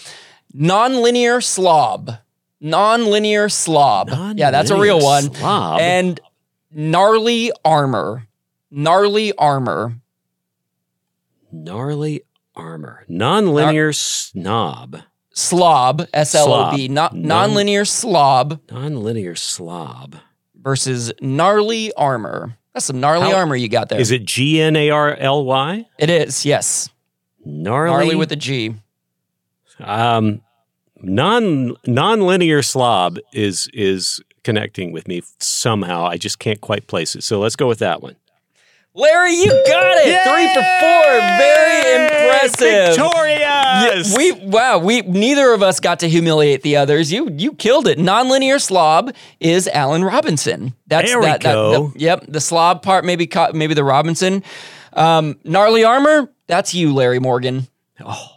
Nonlinear 0.57 1.43
slob. 1.43 2.13
Nonlinear 2.63 3.51
slob. 3.53 4.11
yeah, 4.37 4.51
that's 4.51 4.71
a 4.71 4.79
real 4.79 5.01
one. 5.01 5.35
slob. 5.35 5.81
And 5.81 6.21
gnarly 6.71 7.51
armor. 7.65 8.27
Gnarly 8.71 9.33
armor. 9.37 9.97
Gnarly 11.53 12.23
armor. 12.55 13.05
Nonlinear 13.11 13.95
snob. 13.95 15.01
Slob. 15.33 16.07
S 16.15 16.35
L 16.35 16.53
O 16.53 16.71
B. 16.77 16.89
Not 16.89 17.15
Non- 17.15 17.51
nonlinear 17.51 17.87
slob 17.87 18.61
Nonlinear 18.69 19.37
slob. 19.37 20.17
Versus 20.67 21.13
gnarly 21.21 21.93
armor. 21.93 22.57
That's 22.75 22.87
some 22.87 22.99
gnarly 22.99 23.31
How- 23.31 23.37
armor 23.37 23.55
you 23.55 23.69
got 23.69 23.89
there. 23.89 24.01
Is 24.01 24.11
it 24.11 24.25
G 24.25 24.61
N 24.61 24.75
A 24.75 24.91
R 24.91 25.15
L 25.15 25.45
Y? 25.45 25.87
It 25.97 26.11
is. 26.11 26.45
Yes. 26.45 26.91
Gnarly. 27.45 27.93
Gnarly 27.93 28.15
with 28.17 28.33
a 28.33 28.37
G. 28.37 28.75
Um, 29.79 30.41
non 31.01 31.77
non-linear 31.87 32.63
slob 32.63 33.19
is 33.33 33.69
is 33.73 34.21
connecting 34.43 34.91
with 34.91 35.07
me 35.07 35.23
somehow. 35.39 36.05
I 36.05 36.17
just 36.17 36.41
can't 36.41 36.61
quite 36.61 36.89
place 36.89 37.15
it. 37.15 37.23
So 37.23 37.39
let's 37.39 37.55
go 37.55 37.69
with 37.69 37.79
that 37.79 38.03
one. 38.03 38.17
Larry, 38.97 39.35
you 39.35 39.51
got 39.67 39.97
it. 39.99 40.23
Three 40.25 40.49
for 40.55 40.65
four. 40.81 41.21
Very 41.37 41.95
impressive. 42.05 42.97
Victorious. 42.97 44.11
Yeah, 44.11 44.17
we 44.17 44.33
wow. 44.49 44.79
We 44.79 45.03
neither 45.03 45.53
of 45.53 45.63
us 45.63 45.81
got 45.81 46.01
to 46.01 46.09
humiliate 46.09 46.63
the 46.63 46.77
others. 46.77 47.13
You 47.13 47.29
you 47.31 47.53
killed 47.53 47.87
it. 47.87 47.99
Nonlinear 47.99 48.61
slob 48.61 49.15
is 49.39 49.69
Allen 49.69 50.03
Robinson. 50.03 50.73
That's 50.87 51.09
There 51.11 51.21
we 51.21 51.27
that, 51.27 51.43
that- 51.43 51.53
go. 51.53 51.89
the- 51.89 51.99
yep. 52.01 52.25
The 52.27 52.41
slob 52.41 52.83
part 52.83 53.05
maybe 53.05 53.27
caught 53.27 53.55
maybe 53.55 53.75
the 53.75 53.85
Robinson. 53.85 54.43
Um, 54.95 55.39
gnarly 55.45 55.85
armor. 55.85 56.33
That's 56.47 56.73
you, 56.75 56.95
Larry 56.95 57.19
Morgan. 57.19 57.69
Oh. 58.01 58.33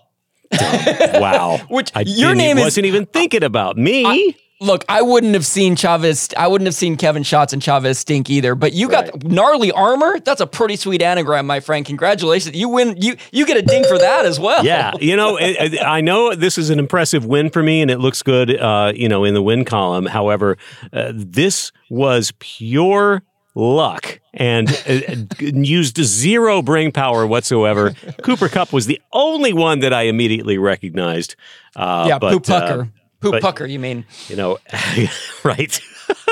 Wow. 1.19 1.59
Which 1.69 1.91
I 1.95 2.01
your 2.07 2.33
name 2.35 2.57
wasn't 2.57 2.85
even 2.87 3.05
thinking 3.05 3.43
about 3.43 3.77
me. 3.77 4.35
Look, 4.61 4.83
I 4.89 5.01
wouldn't 5.01 5.35
have 5.35 5.45
seen 5.45 5.77
Chavez. 5.77 6.29
I 6.35 6.47
wouldn't 6.47 6.65
have 6.67 6.75
seen 6.75 6.97
Kevin 6.97 7.23
Schatz 7.23 7.53
and 7.53 7.63
Chavez 7.63 7.99
stink 7.99 8.29
either. 8.29 8.55
But 8.55 8.73
you 8.73 8.89
got 8.89 9.23
gnarly 9.23 9.71
armor. 9.71 10.19
That's 10.19 10.41
a 10.41 10.47
pretty 10.47 10.75
sweet 10.75 11.01
anagram, 11.01 11.47
my 11.47 11.61
friend. 11.61 11.85
Congratulations. 11.85 12.57
You 12.57 12.67
win. 12.67 12.97
You 12.97 13.15
you 13.31 13.45
get 13.45 13.55
a 13.55 13.61
ding 13.61 13.85
for 13.85 13.97
that 13.97 14.25
as 14.25 14.37
well. 14.37 14.65
yeah, 14.65 14.91
you 14.99 15.15
know, 15.15 15.39
I, 15.39 15.77
I 15.81 16.01
know 16.01 16.35
this 16.35 16.57
is 16.57 16.69
an 16.69 16.77
impressive 16.77 17.25
win 17.25 17.49
for 17.49 17.63
me, 17.63 17.81
and 17.81 17.89
it 17.89 17.99
looks 17.99 18.21
good, 18.21 18.59
uh, 18.59 18.91
you 18.93 19.07
know, 19.07 19.23
in 19.23 19.33
the 19.33 19.41
win 19.41 19.63
column. 19.63 20.05
However, 20.05 20.57
uh, 20.91 21.13
this 21.15 21.71
was 21.89 22.33
pure 22.39 23.23
luck 23.55 24.19
and 24.33 24.69
uh, 24.87 25.15
used 25.39 26.03
zero 26.03 26.61
brain 26.61 26.91
power 26.91 27.25
whatsoever. 27.25 27.91
Cooper 28.23 28.49
Kupp 28.49 28.73
was 28.73 28.85
the 28.87 29.01
only 29.13 29.53
one 29.53 29.79
that 29.79 29.93
I 29.93 30.03
immediately 30.03 30.57
recognized. 30.57 31.35
Uh, 31.75 32.05
yeah. 32.09 32.19
but, 32.19 32.33
poop 32.33 32.45
pucker. 32.45 32.89
Poop 33.19 33.33
but- 33.33 33.41
pucker. 33.41 33.65
You 33.65 33.79
mean? 33.79 34.05
you 34.27 34.35
know, 34.35 34.57
right? 35.43 35.79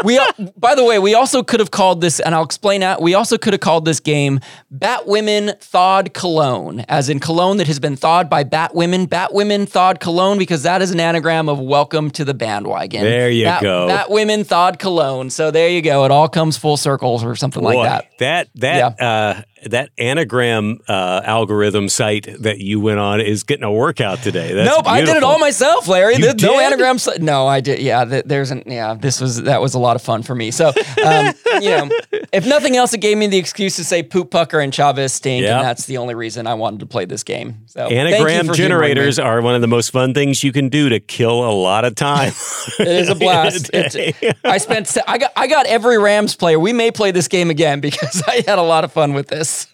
We 0.04 0.20
by 0.58 0.76
the 0.76 0.84
way, 0.84 1.00
we 1.00 1.14
also 1.14 1.44
could 1.44 1.60
have 1.60 1.72
called 1.72 2.02
this, 2.02 2.20
and 2.20 2.34
I'll 2.34 2.44
explain 2.44 2.82
that. 2.82 3.02
We 3.02 3.14
also 3.14 3.38
could 3.38 3.54
have 3.54 3.60
called 3.60 3.86
this 3.86 4.00
game 4.00 4.40
Batwomen 4.74 5.60
Thawed 5.60 6.14
Cologne, 6.14 6.82
as 6.88 7.10
in 7.10 7.20
cologne 7.20 7.58
that 7.58 7.68
has 7.68 7.80
been 7.80 7.96
thawed 7.96 8.30
by 8.30 8.44
Batwomen. 8.44 9.08
Batwomen 9.08 9.68
Thawed 9.68 10.00
Cologne, 10.00 10.38
because 10.38 10.64
that 10.64 10.82
is 10.82 10.92
an 10.92 11.00
anagram 11.00 11.50
of 11.50 11.60
welcome 11.60 12.10
to 12.12 12.26
the 12.26 12.34
bandwagon. 12.34 13.04
There 13.04 13.30
you 13.30 13.46
Bat- 13.46 13.62
go. 13.62 13.88
Batwomen 13.88 14.46
Thawed 14.46 14.80
Cologne. 14.80 15.30
So 15.30 15.52
there 15.52 15.70
you 15.70 15.82
go. 15.82 16.06
It 16.06 16.12
all 16.12 16.30
comes 16.30 16.58
full 16.58 16.78
circles 16.78 17.24
or 17.24 17.36
something 17.36 17.64
like 17.64 17.76
Boy, 17.76 17.84
that. 17.84 18.12
That 18.20 18.50
that 18.56 19.02
uh, 19.02 19.42
that 19.66 19.90
anagram 19.98 20.80
uh, 20.88 21.22
algorithm 21.24 21.90
site 21.90 22.28
that 22.42 22.60
you 22.60 22.80
went 22.80 23.00
on 23.00 23.22
is 23.22 23.44
getting 23.44 23.64
a 23.64 23.72
workout 23.72 24.20
today. 24.20 24.54
That's 24.54 24.70
nope, 24.70 24.88
I 24.88 25.02
did 25.02 25.18
it 25.18 25.24
all 25.24 25.40
myself, 25.40 25.88
Larry. 25.88 26.16
You 26.16 26.28
no 26.28 26.34
did? 26.34 26.50
anagram. 26.50 26.98
No, 27.20 27.48
I 27.48 27.62
did. 27.62 27.80
Yeah, 27.80 28.06
th- 28.06 28.26
there's 28.26 28.52
an. 28.52 28.64
Yeah, 28.66 28.96
this 28.96 29.22
was 29.22 29.44
that 29.44 29.62
was 29.62 29.67
a 29.74 29.80
lot 29.80 29.96
of 29.96 30.02
fun 30.02 30.24
for 30.24 30.36
me. 30.36 30.52
So, 30.52 30.72
um, 31.06 31.34
you 31.62 31.70
know, 31.70 31.90
if 32.34 32.46
nothing 32.46 32.76
else, 32.78 32.94
it 32.94 33.00
gave 33.00 33.18
me 33.18 33.28
the 33.28 33.38
excuse 33.38 33.76
to 33.78 33.84
say 33.84 34.04
poop 34.04 34.32
pucker 34.32 34.60
and 34.60 34.74
Chavez 34.74 35.14
stink, 35.14 35.44
Yep. 35.44 35.52
and 35.58 35.64
that's 35.66 35.86
the 35.86 35.98
only 35.98 36.16
reason 36.16 36.48
I 36.48 36.54
wanted 36.56 36.80
to 36.82 36.86
play 36.86 37.06
this 37.06 37.24
game. 37.24 37.58
So, 37.66 37.88
Anagram 37.88 38.54
generators 38.54 39.20
are 39.20 39.42
one 39.42 39.56
of 39.56 39.62
the 39.62 39.68
most 39.68 39.92
fun 39.92 40.14
things 40.14 40.44
you 40.44 40.52
can 40.52 40.70
do 40.70 40.90
to 40.90 41.00
kill 41.00 41.44
a 41.48 41.52
lot 41.52 41.86
of 41.86 41.96
time. 41.96 42.34
It 42.80 42.88
is 42.88 43.10
a 43.10 43.16
blast. 43.16 43.70
in 43.74 43.80
a 43.82 43.84
It's, 43.86 43.96
day. 43.96 44.14
I 44.44 44.58
spent. 44.58 44.96
I 45.08 45.18
got. 45.18 45.32
I 45.36 45.48
got 45.48 45.66
every 45.68 45.98
Rams 45.98 46.36
player. 46.36 46.60
We 46.60 46.74
may 46.74 46.92
play 46.92 47.12
this 47.12 47.28
game 47.28 47.50
again 47.50 47.80
because 47.88 48.22
I 48.28 48.44
had 48.46 48.60
a 48.60 48.62
lot 48.64 48.84
of 48.84 48.92
fun 48.92 49.14
with 49.14 49.28
this. 49.30 49.68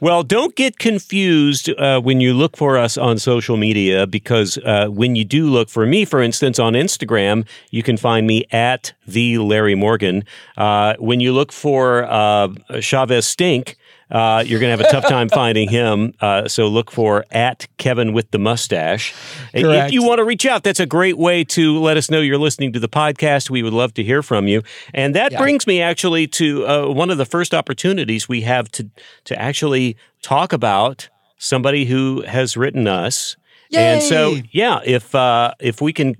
well, 0.00 0.22
don't 0.22 0.54
get 0.56 0.78
confused 0.78 1.68
uh, 1.78 2.00
when 2.00 2.20
you 2.20 2.34
look 2.34 2.56
for 2.56 2.76
us 2.78 2.96
on 2.96 3.18
social 3.18 3.56
media 3.56 4.06
because 4.06 4.58
uh, 4.58 4.86
when 4.88 5.14
you 5.16 5.24
do 5.24 5.46
look 5.48 5.68
for 5.68 5.86
me, 5.86 6.04
for 6.04 6.20
instance, 6.22 6.58
on 6.58 6.72
Instagram, 6.74 7.46
you 7.70 7.82
can 7.82 7.96
find 7.96 8.26
me 8.26 8.44
at 8.50 8.92
the 9.06 9.38
Larry 9.38 9.74
Morgan. 9.74 10.24
Uh, 10.56 10.94
when 10.98 11.20
you 11.20 11.32
look 11.32 11.52
for 11.52 11.97
uh, 12.04 12.48
Chavez 12.80 13.26
Stink, 13.26 13.76
uh, 14.10 14.42
you're 14.46 14.58
going 14.60 14.74
to 14.76 14.82
have 14.82 14.88
a 14.88 14.90
tough 15.00 15.08
time 15.08 15.28
finding 15.28 15.68
him. 15.68 16.14
Uh, 16.20 16.48
so 16.48 16.66
look 16.68 16.90
for 16.90 17.24
at 17.30 17.66
Kevin 17.76 18.12
with 18.12 18.30
the 18.30 18.38
mustache. 18.38 19.14
If 19.52 19.92
you 19.92 20.02
want 20.02 20.18
to 20.18 20.24
reach 20.24 20.46
out, 20.46 20.62
that's 20.62 20.80
a 20.80 20.86
great 20.86 21.18
way 21.18 21.44
to 21.44 21.78
let 21.78 21.96
us 21.96 22.10
know 22.10 22.20
you're 22.20 22.38
listening 22.38 22.72
to 22.72 22.80
the 22.80 22.88
podcast. 22.88 23.50
We 23.50 23.62
would 23.62 23.72
love 23.74 23.92
to 23.94 24.02
hear 24.02 24.22
from 24.22 24.46
you. 24.48 24.62
And 24.94 25.14
that 25.14 25.32
Yeah. 25.32 25.38
brings 25.38 25.66
me 25.66 25.80
actually 25.82 26.26
to 26.28 26.66
uh, 26.66 26.88
one 26.88 27.10
of 27.10 27.18
the 27.18 27.26
first 27.26 27.52
opportunities 27.54 28.28
we 28.28 28.40
have 28.42 28.70
to 28.72 28.88
to 29.24 29.38
actually 29.40 29.96
talk 30.22 30.52
about 30.52 31.08
somebody 31.36 31.84
who 31.84 32.22
has 32.22 32.56
written 32.56 32.86
us. 32.88 33.36
And 33.76 34.02
so, 34.02 34.38
yeah, 34.50 34.80
if 34.84 35.14
uh, 35.14 35.52
if 35.60 35.82
we 35.82 35.92
can. 35.92 36.16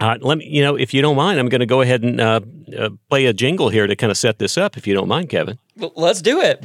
Uh, 0.00 0.16
let 0.20 0.38
me, 0.38 0.46
you 0.46 0.62
know, 0.62 0.74
if 0.76 0.92
you 0.94 1.02
don't 1.02 1.16
mind, 1.16 1.38
I'm 1.38 1.48
going 1.48 1.60
to 1.60 1.66
go 1.66 1.80
ahead 1.80 2.02
and 2.02 2.20
uh, 2.20 2.40
uh, 2.76 2.88
play 3.08 3.26
a 3.26 3.32
jingle 3.32 3.68
here 3.68 3.86
to 3.86 3.94
kind 3.94 4.10
of 4.10 4.16
set 4.16 4.38
this 4.38 4.56
up. 4.58 4.76
If 4.76 4.86
you 4.86 4.94
don't 4.94 5.08
mind, 5.08 5.28
Kevin. 5.28 5.58
Well, 5.76 5.92
Let's 5.96 6.22
do 6.22 6.40
it. 6.40 6.62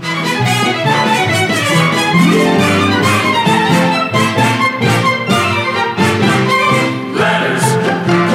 Letters. 7.17 7.63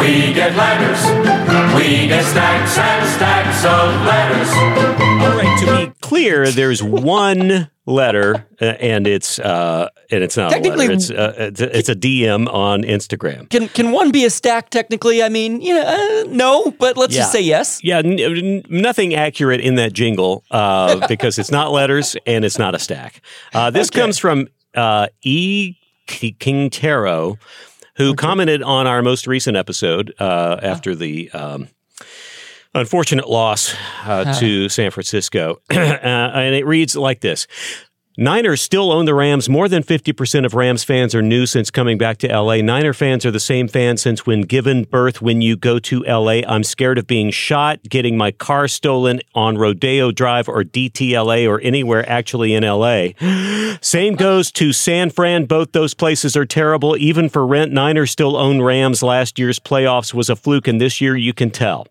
We 0.00 0.32
get 0.34 0.56
letters. 0.56 1.00
We 1.76 2.08
get 2.08 2.24
stacks 2.24 2.76
and 2.78 3.08
stacks 3.08 3.64
of 3.64 4.04
letters. 4.04 4.50
All 5.22 5.36
right, 5.36 5.60
to 5.60 5.86
be 5.86 5.92
clear, 6.00 6.50
there's 6.50 6.82
one 6.82 7.70
letter, 7.86 8.46
uh, 8.60 8.64
and 8.64 9.06
it's 9.06 9.38
uh, 9.38 9.88
and 10.10 10.22
it's 10.22 10.36
not 10.36 10.52
a 10.52 10.54
Technically- 10.54 10.88
letter. 10.88 10.92
It's 10.92 11.10
uh, 11.10 11.34
it's, 11.38 11.60
a, 11.60 11.78
it's 11.78 11.88
a 11.88 11.94
DM 11.96 12.52
on 12.52 12.82
Instagram. 12.82 13.48
Can 13.50 13.68
can 13.68 13.90
one 13.92 14.10
be 14.10 14.24
a 14.24 14.30
stack 14.30 14.70
technically? 14.70 15.22
I 15.22 15.28
mean, 15.28 15.60
you 15.60 15.74
know, 15.74 15.82
uh, 15.82 16.24
no, 16.28 16.70
but 16.72 16.96
let's 16.96 17.14
just 17.14 17.32
say 17.32 17.40
yes. 17.40 17.82
Yeah, 17.82 17.98
n- 17.98 18.18
n- 18.20 18.62
nothing 18.68 19.14
accurate 19.14 19.60
in 19.60 19.74
that 19.76 19.92
jingle 19.92 20.44
uh, 20.50 21.06
because 21.08 21.38
it's 21.38 21.50
not 21.50 21.72
letters 21.72 22.16
and 22.26 22.44
it's 22.44 22.58
not 22.58 22.74
a 22.74 22.78
stack. 22.78 23.20
Uh, 23.52 23.70
this 23.70 23.90
comes 23.90 24.18
from 24.18 24.48
uh, 24.74 25.08
E. 25.22 25.74
King 26.06 26.68
Taro, 26.68 27.38
who 27.96 28.14
commented 28.14 28.62
on 28.62 28.86
our 28.86 29.02
most 29.02 29.26
recent 29.26 29.56
episode 29.56 30.12
uh, 30.18 30.58
after 30.62 30.94
the. 30.94 31.30
Um, 31.32 31.68
Unfortunate 32.74 33.28
loss 33.28 33.74
uh, 34.04 34.38
to 34.40 34.68
San 34.68 34.90
Francisco. 34.90 35.60
uh, 35.70 35.74
and 35.74 36.54
it 36.54 36.66
reads 36.66 36.96
like 36.96 37.20
this 37.20 37.46
Niners 38.18 38.60
still 38.60 38.92
own 38.92 39.06
the 39.06 39.14
Rams. 39.14 39.48
More 39.48 39.68
than 39.68 39.82
50% 39.82 40.44
of 40.44 40.52
Rams 40.52 40.84
fans 40.84 41.14
are 41.14 41.22
new 41.22 41.46
since 41.46 41.70
coming 41.70 41.96
back 41.96 42.18
to 42.18 42.28
LA. 42.28 42.56
Niner 42.56 42.92
fans 42.92 43.24
are 43.24 43.30
the 43.30 43.40
same 43.40 43.68
fans 43.68 44.02
since 44.02 44.26
when 44.26 44.42
given 44.42 44.84
birth. 44.84 45.22
When 45.22 45.40
you 45.40 45.56
go 45.56 45.78
to 45.78 46.02
LA, 46.02 46.42
I'm 46.46 46.62
scared 46.62 46.98
of 46.98 47.06
being 47.06 47.30
shot, 47.30 47.82
getting 47.84 48.18
my 48.18 48.30
car 48.30 48.68
stolen 48.68 49.22
on 49.34 49.56
Rodeo 49.56 50.10
Drive 50.12 50.46
or 50.46 50.62
DTLA 50.62 51.48
or 51.48 51.58
anywhere 51.60 52.06
actually 52.06 52.52
in 52.52 52.64
LA. 52.64 53.12
Same 53.80 54.14
goes 54.14 54.52
to 54.52 54.74
San 54.74 55.08
Fran. 55.08 55.46
Both 55.46 55.72
those 55.72 55.94
places 55.94 56.36
are 56.36 56.44
terrible. 56.44 56.98
Even 56.98 57.30
for 57.30 57.46
rent, 57.46 57.72
Niners 57.72 58.10
still 58.10 58.36
own 58.36 58.60
Rams. 58.60 59.02
Last 59.02 59.38
year's 59.38 59.58
playoffs 59.58 60.12
was 60.12 60.28
a 60.28 60.36
fluke, 60.36 60.68
and 60.68 60.78
this 60.78 61.00
year 61.00 61.16
you 61.16 61.32
can 61.32 61.50
tell. 61.50 61.86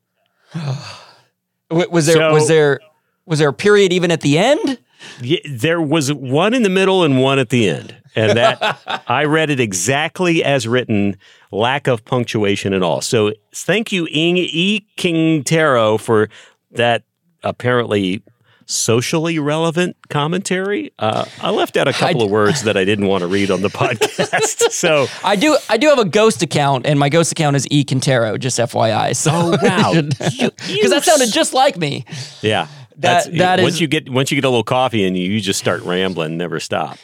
Was 1.72 2.06
there 2.06 2.16
So- 2.16 2.34
was 2.34 2.48
there 2.48 2.80
was 3.26 3.40
there 3.40 3.50
a 3.50 3.54
period 3.54 3.94
even 3.94 4.12
at 4.12 4.22
the 4.22 4.38
end? 4.38 4.78
Yeah, 5.22 5.40
there 5.50 5.82
was 5.82 6.12
one 6.14 6.54
in 6.54 6.64
the 6.64 6.70
middle 6.70 7.04
and 7.04 7.20
one 7.22 7.40
at 7.40 7.50
the 7.50 7.70
end. 7.70 7.96
And 8.16 8.38
that 8.38 9.04
I 9.08 9.24
read 9.24 9.50
it 9.50 9.60
exactly 9.60 10.44
as 10.44 10.68
written, 10.68 11.16
lack 11.52 11.88
of 11.88 12.04
punctuation 12.04 12.74
at 12.74 12.84
all. 12.84 13.00
So 13.02 13.32
thank 13.56 13.92
you, 13.92 14.08
Ing 14.12 14.38
E. 14.38 14.86
King 14.98 15.44
Taro, 15.44 15.98
for 15.98 16.30
that 16.72 17.04
apparently 17.44 18.22
socially 18.66 19.40
relevant 19.40 19.96
commentary. 20.10 20.92
Uh, 21.00 21.26
I 21.42 21.50
left 21.52 21.78
out 21.78 21.88
a 21.88 21.94
couple 21.94 22.22
of 22.24 22.30
words 22.32 22.64
that 22.64 22.78
I 22.78 22.86
didn't 22.86 23.08
want 23.08 23.22
to 23.22 23.28
read 23.28 23.52
on 23.52 23.62
the 23.62 23.70
podcast. 23.82 24.72
so 24.72 25.08
I 25.24 25.36
do 25.36 25.58
I 25.70 25.78
do 25.78 25.88
have 25.90 26.00
a 26.00 26.06
ghost 26.06 26.42
account, 26.44 26.86
and 26.86 26.98
my 27.00 27.10
ghost 27.10 27.32
account 27.32 27.56
is 27.56 27.68
E 27.72 27.84
Quintero, 27.84 28.38
just 28.38 28.58
FYI. 28.60 29.16
So 29.16 29.32
Oh, 29.34 29.58
wow. 29.62 29.94
because 30.20 30.92
that 30.92 31.04
sounded 31.04 31.32
just 31.32 31.54
like 31.54 31.78
me. 31.78 32.06
yeah. 32.42 32.68
That- 32.98 33.32
that 33.38 33.62
once 33.62 33.76
is- 33.76 33.82
you 33.82 33.88
get 33.88 34.10
once 34.10 34.30
you 34.32 34.36
get 34.36 34.46
a 34.46 34.50
little 34.50 34.64
coffee 34.64 35.06
and 35.06 35.18
you, 35.18 35.24
you 35.32 35.42
just 35.42 35.60
start 35.60 35.82
rambling, 35.84 36.38
never 36.38 36.60
stop. 36.60 36.98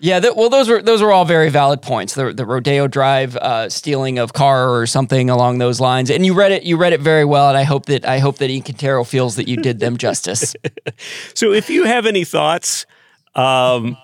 Yeah, 0.00 0.20
well, 0.36 0.48
those 0.48 0.68
were 0.68 0.80
those 0.80 1.02
were 1.02 1.12
all 1.12 1.24
very 1.24 1.50
valid 1.50 1.82
points. 1.82 2.14
The 2.14 2.32
the 2.32 2.46
Rodeo 2.46 2.86
Drive 2.86 3.36
uh, 3.36 3.68
stealing 3.68 4.18
of 4.18 4.32
car 4.32 4.70
or 4.72 4.86
something 4.86 5.28
along 5.28 5.58
those 5.58 5.80
lines, 5.80 6.10
and 6.10 6.24
you 6.24 6.34
read 6.34 6.52
it 6.52 6.62
you 6.62 6.76
read 6.76 6.92
it 6.92 7.00
very 7.00 7.24
well, 7.24 7.48
and 7.48 7.58
I 7.58 7.64
hope 7.64 7.86
that 7.86 8.04
I 8.04 8.18
hope 8.18 8.38
that 8.38 8.48
Quintero 8.64 9.04
feels 9.04 9.36
that 9.36 9.48
you 9.48 9.56
did 9.56 9.80
them 9.80 9.96
justice. 9.96 10.54
So 11.34 11.52
if 11.52 11.70
you 11.70 11.84
have 11.84 12.06
any 12.06 12.24
thoughts, 12.24 12.84
um, 13.36 13.96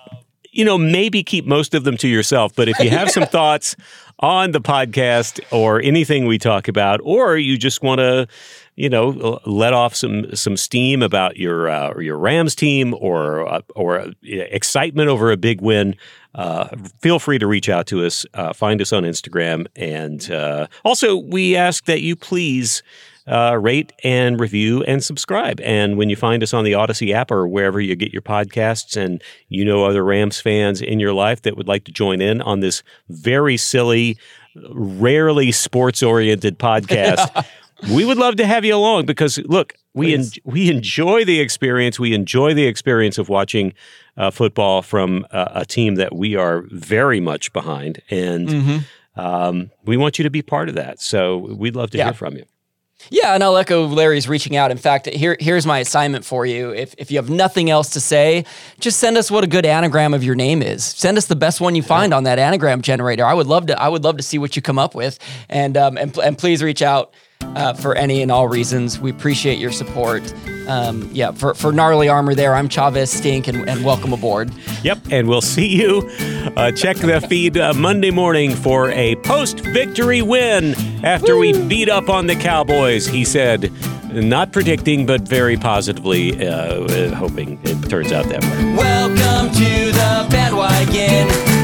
you 0.55 0.63
know, 0.63 0.77
maybe 0.77 1.21
keep 1.21 1.45
most 1.45 1.73
of 1.73 1.83
them 1.83 1.97
to 1.97 2.07
yourself. 2.07 2.55
But 2.55 2.69
if 2.69 2.79
you 2.79 2.89
have 2.89 3.11
some 3.11 3.25
thoughts 3.27 3.75
on 4.19 4.51
the 4.51 4.61
podcast 4.61 5.41
or 5.51 5.81
anything 5.81 6.25
we 6.25 6.37
talk 6.37 6.69
about, 6.69 7.01
or 7.03 7.37
you 7.37 7.57
just 7.57 7.83
want 7.83 7.99
to, 7.99 8.27
you 8.75 8.89
know, 8.89 9.41
let 9.45 9.73
off 9.73 9.93
some 9.93 10.33
some 10.33 10.55
steam 10.55 11.03
about 11.03 11.35
your 11.35 11.69
uh, 11.69 11.89
or 11.89 12.01
your 12.01 12.17
Rams 12.17 12.55
team 12.55 12.95
or 12.97 13.45
uh, 13.47 13.61
or 13.75 13.99
uh, 13.99 14.11
excitement 14.23 15.09
over 15.09 15.29
a 15.29 15.37
big 15.37 15.59
win, 15.59 15.95
uh, 16.35 16.69
feel 17.01 17.19
free 17.19 17.37
to 17.37 17.47
reach 17.47 17.67
out 17.67 17.85
to 17.87 18.05
us. 18.05 18.25
Uh, 18.33 18.53
find 18.53 18.81
us 18.81 18.93
on 18.93 19.03
Instagram, 19.03 19.67
and 19.75 20.31
uh, 20.31 20.67
also 20.85 21.17
we 21.17 21.55
ask 21.57 21.85
that 21.85 22.01
you 22.01 22.15
please. 22.15 22.81
Uh, 23.27 23.57
rate 23.59 23.91
and 24.03 24.39
review 24.39 24.83
and 24.83 25.03
subscribe. 25.03 25.59
And 25.61 25.97
when 25.97 26.11
you 26.11 26.15
find 26.15 26.43
us 26.43 26.53
on 26.53 26.63
the 26.63 26.73
Audacy 26.73 27.11
app 27.11 27.31
or 27.31 27.47
wherever 27.47 27.81
you 27.81 27.95
get 27.95 28.13
your 28.13 28.21
podcasts, 28.21 28.95
and 28.95 29.19
you 29.49 29.65
know 29.65 29.83
other 29.83 30.03
Rams 30.05 30.39
fans 30.39 30.79
in 30.79 30.99
your 30.99 31.11
life 31.11 31.41
that 31.41 31.57
would 31.57 31.67
like 31.67 31.85
to 31.85 31.91
join 31.91 32.21
in 32.21 32.39
on 32.43 32.59
this 32.59 32.83
very 33.09 33.57
silly, 33.57 34.15
rarely 34.73 35.51
sports 35.51 36.03
oriented 36.03 36.59
podcast, 36.59 37.45
we 37.95 38.05
would 38.05 38.17
love 38.17 38.35
to 38.35 38.45
have 38.45 38.63
you 38.63 38.75
along 38.75 39.05
because 39.07 39.37
look, 39.39 39.73
we 39.95 40.13
en- 40.13 40.25
we 40.43 40.69
enjoy 40.69 41.25
the 41.25 41.39
experience. 41.39 41.99
We 41.99 42.13
enjoy 42.13 42.53
the 42.53 42.67
experience 42.67 43.17
of 43.17 43.27
watching 43.29 43.73
uh, 44.17 44.29
football 44.29 44.81
from 44.83 45.25
uh, 45.31 45.47
a 45.55 45.65
team 45.65 45.95
that 45.95 46.15
we 46.15 46.35
are 46.35 46.63
very 46.69 47.19
much 47.19 47.51
behind, 47.53 48.01
and 48.11 48.47
Mm-hmm. 48.49 49.19
um, 49.19 49.71
we 49.85 49.97
want 49.97 50.19
you 50.19 50.23
to 50.23 50.29
be 50.29 50.41
part 50.43 50.69
of 50.69 50.75
that. 50.75 51.01
So 51.01 51.37
we'd 51.37 51.75
love 51.75 51.89
to 51.91 51.97
Yeah. 51.97 52.05
hear 52.05 52.13
from 52.13 52.35
you. 52.37 52.45
Yeah, 53.11 53.35
and 53.35 53.43
I'll 53.43 53.57
echo 53.57 53.85
Larry's 53.85 54.27
reaching 54.27 54.55
out. 54.55 54.71
In 54.71 54.77
fact, 54.77 55.05
here 55.05 55.37
here's 55.39 55.65
my 55.65 55.79
assignment 55.79 56.25
for 56.25 56.45
you. 56.45 56.71
If 56.71 56.95
if 56.97 57.11
you 57.11 57.17
have 57.17 57.29
nothing 57.29 57.69
else 57.69 57.89
to 57.91 57.99
say, 57.99 58.45
just 58.79 58.99
send 58.99 59.17
us 59.17 59.29
what 59.29 59.43
a 59.43 59.47
good 59.47 59.65
anagram 59.65 60.13
of 60.13 60.23
your 60.23 60.35
name 60.35 60.63
is. 60.63 60.83
Send 60.83 61.17
us 61.17 61.25
the 61.25 61.35
best 61.35 61.61
one 61.61 61.75
you 61.75 61.83
find 61.83 62.13
on 62.13 62.23
that 62.23 62.39
anagram 62.39 62.81
generator. 62.81 63.23
I 63.23 63.33
would 63.33 63.47
love 63.47 63.67
to 63.67 63.79
I 63.79 63.89
would 63.89 64.03
love 64.03 64.17
to 64.17 64.23
see 64.23 64.37
what 64.37 64.55
you 64.55 64.61
come 64.61 64.79
up 64.79 64.95
with, 64.95 65.19
and 65.49 65.77
um, 65.77 65.97
and, 65.97 66.17
and 66.17 66.37
please 66.37 66.63
reach 66.63 66.81
out 66.81 67.13
uh, 67.41 67.73
for 67.73 67.95
any 67.95 68.21
and 68.21 68.31
all 68.31 68.47
reasons. 68.47 68.99
We 68.99 69.11
appreciate 69.11 69.59
your 69.59 69.71
support. 69.71 70.33
Um, 70.67 71.09
yeah, 71.11 71.31
for 71.31 71.53
for 71.53 71.71
gnarly 71.71 72.09
armor 72.09 72.35
there, 72.35 72.55
I'm 72.55 72.69
Chavez 72.69 73.11
Stink, 73.11 73.47
and, 73.47 73.69
and 73.69 73.85
welcome 73.85 74.13
aboard. 74.13 74.51
Yep, 74.83 74.99
and 75.11 75.27
we'll 75.27 75.41
see 75.41 75.67
you. 75.67 76.09
Uh, 76.57 76.71
check 76.71 76.97
the 76.97 77.21
feed 77.29 77.57
uh, 77.57 77.73
Monday 77.73 78.11
morning 78.11 78.55
for 78.55 78.89
a 78.91 79.15
post 79.17 79.59
victory 79.59 80.21
win 80.21 80.75
after 81.03 81.37
we 81.37 81.53
beat 81.67 81.89
up 81.89 82.09
on 82.09 82.27
the 82.27 82.35
Cowboys. 82.35 83.05
He 83.05 83.23
said, 83.23 83.71
not 84.11 84.51
predicting, 84.51 85.05
but 85.05 85.21
very 85.21 85.57
positively 85.57 86.47
uh, 86.47 86.83
uh, 86.83 87.15
hoping 87.15 87.59
it 87.63 87.89
turns 87.89 88.11
out 88.11 88.25
that 88.25 88.43
way. 88.43 88.75
Welcome 88.75 89.53
to 89.55 89.91
the 89.91 90.27
bandwagon. 90.29 91.54